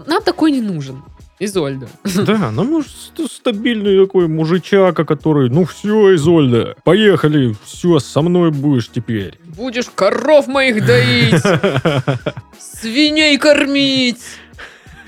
Нам 0.07 0.22
такой 0.22 0.52
не 0.52 0.61
нужен. 0.61 1.02
Изольда. 1.40 1.88
Да, 2.14 2.52
ст- 2.83 3.30
стабильный 3.30 3.98
такой 4.07 4.28
мужичака, 4.28 5.04
который, 5.04 5.50
ну 5.50 5.64
все, 5.64 6.14
Изольда, 6.14 6.76
поехали, 6.85 7.57
все, 7.64 7.98
со 7.98 8.22
мной 8.22 8.52
будешь 8.52 8.88
теперь. 8.88 9.38
Будешь 9.44 9.87
коров 9.92 10.46
моих 10.46 10.87
доить, 10.87 11.35
свиней 12.59 13.37
кормить. 13.38 14.22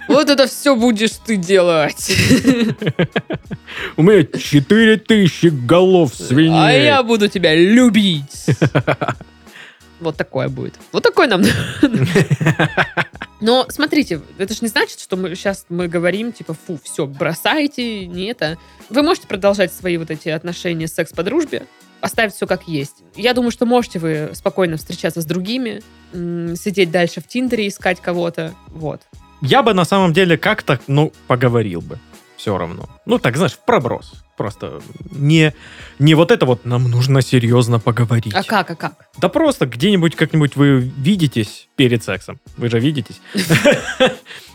Вот 0.09 0.31
это 0.31 0.47
все 0.47 0.77
будешь 0.77 1.13
ты 1.25 1.37
делать. 1.37 2.11
У 3.97 4.03
меня 4.03 4.25
4000 4.25 5.47
голов 5.67 6.15
свиней. 6.15 6.53
А 6.55 6.73
я 6.73 7.03
буду 7.03 7.29
тебя 7.29 7.55
любить. 7.55 8.47
Вот 10.01 10.17
такое 10.17 10.49
будет. 10.49 10.75
Вот 10.93 11.03
такой 11.03 11.27
нам. 11.27 11.43
Но 13.41 13.67
смотрите, 13.69 14.21
это 14.39 14.55
же 14.55 14.61
не 14.63 14.69
значит, 14.69 15.01
что 15.01 15.17
мы 15.17 15.35
сейчас 15.35 15.67
мы 15.69 15.89
говорим, 15.89 16.33
типа, 16.33 16.55
фу, 16.55 16.79
все, 16.83 17.07
бросайте, 17.07 18.07
не 18.07 18.27
это. 18.27 18.57
Вы 18.89 19.03
можете 19.03 19.27
продолжать 19.27 19.73
свои 19.73 19.97
вот 19.99 20.11
эти 20.11 20.29
отношения 20.29 20.89
секс 20.89 21.13
по 21.13 21.23
дружбе, 21.23 21.67
оставить 22.01 22.35
все 22.35 22.47
как 22.47 22.67
есть. 22.67 23.03
Я 23.15 23.35
думаю, 23.35 23.51
что 23.51 23.67
можете 23.67 23.99
вы 23.99 24.31
спокойно 24.33 24.77
встречаться 24.77 25.21
с 25.21 25.27
другими, 25.27 25.83
сидеть 26.13 26.91
дальше 26.91 27.21
в 27.21 27.27
Тиндере, 27.27 27.69
искать 27.69 28.01
кого-то. 28.01 28.55
Вот. 28.69 29.03
Я 29.43 29.63
бы 29.63 29.75
на 29.75 29.85
самом 29.85 30.15
деле 30.15 30.39
как-то, 30.39 30.81
ну, 30.87 31.13
поговорил 31.27 31.83
бы. 31.83 31.99
Все 32.37 32.57
равно. 32.59 32.89
Ну, 33.07 33.19
так, 33.19 33.37
знаешь, 33.37 33.53
в 33.55 33.65
проброс. 33.65 34.13
Просто 34.37 34.83
не, 35.11 35.55
не 35.99 36.15
вот 36.15 36.31
это 36.31 36.45
вот 36.45 36.67
нам 36.67 36.91
нужно 36.91 37.23
серьезно 37.23 37.81
поговорить. 37.81 38.35
А 38.35 38.43
как, 38.43 38.71
а 38.71 38.75
как? 38.77 39.09
Да 39.19 39.29
просто 39.31 39.65
где-нибудь 39.67 40.15
как-нибудь 40.15 40.57
вы 40.57 40.81
видитесь 40.81 41.69
перед 41.77 42.05
сексом. 42.05 42.39
Вы 42.57 42.69
же 42.71 42.79
видитесь. 42.81 43.21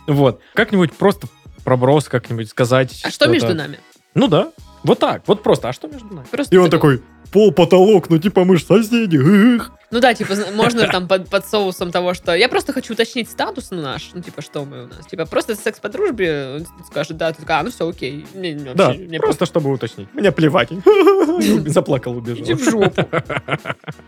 Вот. 0.07 0.41
Как-нибудь 0.55 0.93
просто 0.93 1.27
проброс 1.63 2.05
как-нибудь 2.05 2.49
сказать. 2.49 3.01
А 3.03 3.11
что 3.11 3.27
между 3.27 3.53
нами? 3.53 3.79
Ну 4.15 4.27
да. 4.27 4.51
Вот 4.83 4.99
так. 4.99 5.21
Вот 5.27 5.43
просто. 5.43 5.69
А 5.69 5.73
что 5.73 5.87
между 5.87 6.07
нами? 6.07 6.25
И 6.49 6.57
он 6.57 6.69
такой- 6.69 6.97
такой, 6.97 7.03
пол, 7.31 7.51
потолок, 7.51 8.09
ну 8.09 8.17
типа 8.17 8.43
мы 8.43 8.57
же 8.57 8.65
соседи. 8.65 9.17
эх». 9.57 9.71
Ну 9.91 9.99
да, 9.99 10.13
типа, 10.13 10.33
можно 10.53 10.87
там 10.91 11.07
под, 11.07 11.29
под 11.29 11.45
соусом 11.45 11.91
того, 11.91 12.13
что 12.13 12.33
я 12.33 12.47
просто 12.49 12.73
хочу 12.73 12.93
уточнить 12.93 13.29
статус 13.29 13.71
наш, 13.71 14.11
ну 14.13 14.21
типа, 14.21 14.41
что 14.41 14.63
мы 14.65 14.85
у 14.85 14.87
нас. 14.87 15.05
Типа, 15.05 15.25
просто 15.25 15.55
секс 15.55 15.79
по 15.79 15.89
дружбе, 15.89 16.57
он 16.59 16.85
скажет, 16.85 17.17
да, 17.17 17.31
ты 17.33 17.41
такая, 17.41 17.59
а, 17.59 17.63
ну 17.63 17.71
все, 17.71 17.87
окей. 17.87 18.25
Мне, 18.33 18.53
мне 18.55 18.73
Да, 18.73 18.87
вообще- 18.87 19.01
мне 19.03 19.19
просто 19.19 19.45
чтобы 19.45 19.71
уточнить. 19.71 20.07
Мне 20.13 20.31
плевать. 20.31 20.69
Заплакал, 21.67 22.17
убежал. 22.17 22.43
Иди 22.43 22.53
в 22.53 22.63
жопу. 22.63 23.01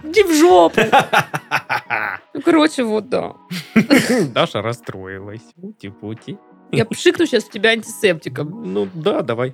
Иди 0.04 0.24
в 0.24 0.34
жопу. 0.34 0.82
Ну, 2.34 2.42
короче, 2.42 2.84
вот 2.84 3.10
да. 3.10 3.34
Даша 4.34 4.62
расстроилась. 4.62 5.42
Ути-пути. 5.58 6.38
Я 6.72 6.86
пшикну 6.86 7.26
сейчас 7.26 7.44
тебя 7.44 7.72
антисептиком. 7.72 8.74
Ну 8.74 8.88
да, 8.94 9.22
давай. 9.22 9.54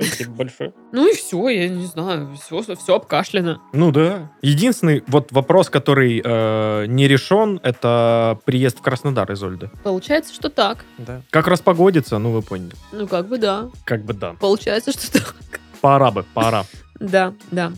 Спасибо 0.00 0.32
большое. 0.34 0.72
Ну 0.92 1.10
и 1.10 1.14
все, 1.14 1.48
я 1.48 1.68
не 1.68 1.86
знаю, 1.86 2.34
все, 2.36 2.62
все 2.76 2.94
обкашлено. 2.96 3.60
Ну 3.72 3.90
да. 3.92 4.30
Единственный 4.42 5.02
вот 5.06 5.30
вопрос, 5.32 5.68
который 5.68 6.20
э, 6.24 6.86
не 6.86 7.06
решен, 7.08 7.60
это 7.62 8.38
приезд 8.44 8.78
в 8.78 8.82
Краснодар 8.82 9.30
из 9.32 9.42
Ольды. 9.42 9.70
Получается, 9.84 10.32
что 10.34 10.48
так. 10.48 10.84
Да. 10.98 11.22
Как 11.30 11.46
распогодится, 11.48 12.18
ну 12.18 12.30
вы 12.32 12.42
поняли. 12.42 12.72
Ну, 12.92 13.06
как 13.06 13.28
бы 13.28 13.38
да. 13.38 13.68
Как 13.84 14.04
бы 14.04 14.14
да. 14.14 14.34
Получается, 14.40 14.92
что 14.92 15.12
так. 15.12 15.34
Пора 15.80 16.10
бы, 16.10 16.24
пора. 16.34 16.64
Да, 17.00 17.32
да. 17.50 17.72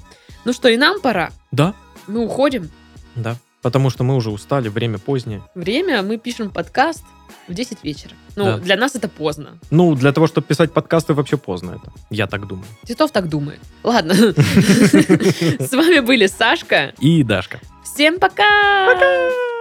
Ну 0.44 0.52
что, 0.52 0.68
и 0.68 0.76
нам 0.76 1.00
пора. 1.00 1.30
Да, 1.52 1.74
Мы 2.08 2.24
уходим. 2.24 2.70
да. 3.14 3.37
Потому 3.62 3.90
что 3.90 4.05
мы 4.05 4.16
уже 4.16 4.31
устали, 4.31 4.68
время 4.68 4.98
позднее. 4.98 5.40
Время, 5.55 6.03
мы 6.03 6.18
пишем 6.18 6.51
подкаст 6.51 7.05
в 7.48 7.55
10 7.55 7.85
вечера. 7.85 8.12
Ну, 8.37 8.44
Да. 8.44 8.59
для 8.59 8.77
нас 8.77 8.94
это 8.96 9.09
поздно. 9.09 9.59
Ну, 9.70 9.94
для 9.94 10.12
того, 10.12 10.27
чтобы 10.27 10.46
писать 10.46 10.72
подкасты, 10.72 11.14
вообще 11.14 11.37
поздно 11.37 11.72
это. 11.83 11.92
Я 12.11 12.27
так 12.27 12.46
думаю. 12.46 12.66
Титов 12.85 13.11
так 13.12 13.29
думает. 13.29 13.61
Ладно. 13.85 14.14
С 14.14 15.70
вами 15.72 16.01
были 16.01 16.27
Сашка. 16.27 16.92
И 16.98 17.22
Дашка. 17.22 17.61
Всем 17.85 18.18
пока! 18.18 18.87
Пока! 18.92 19.51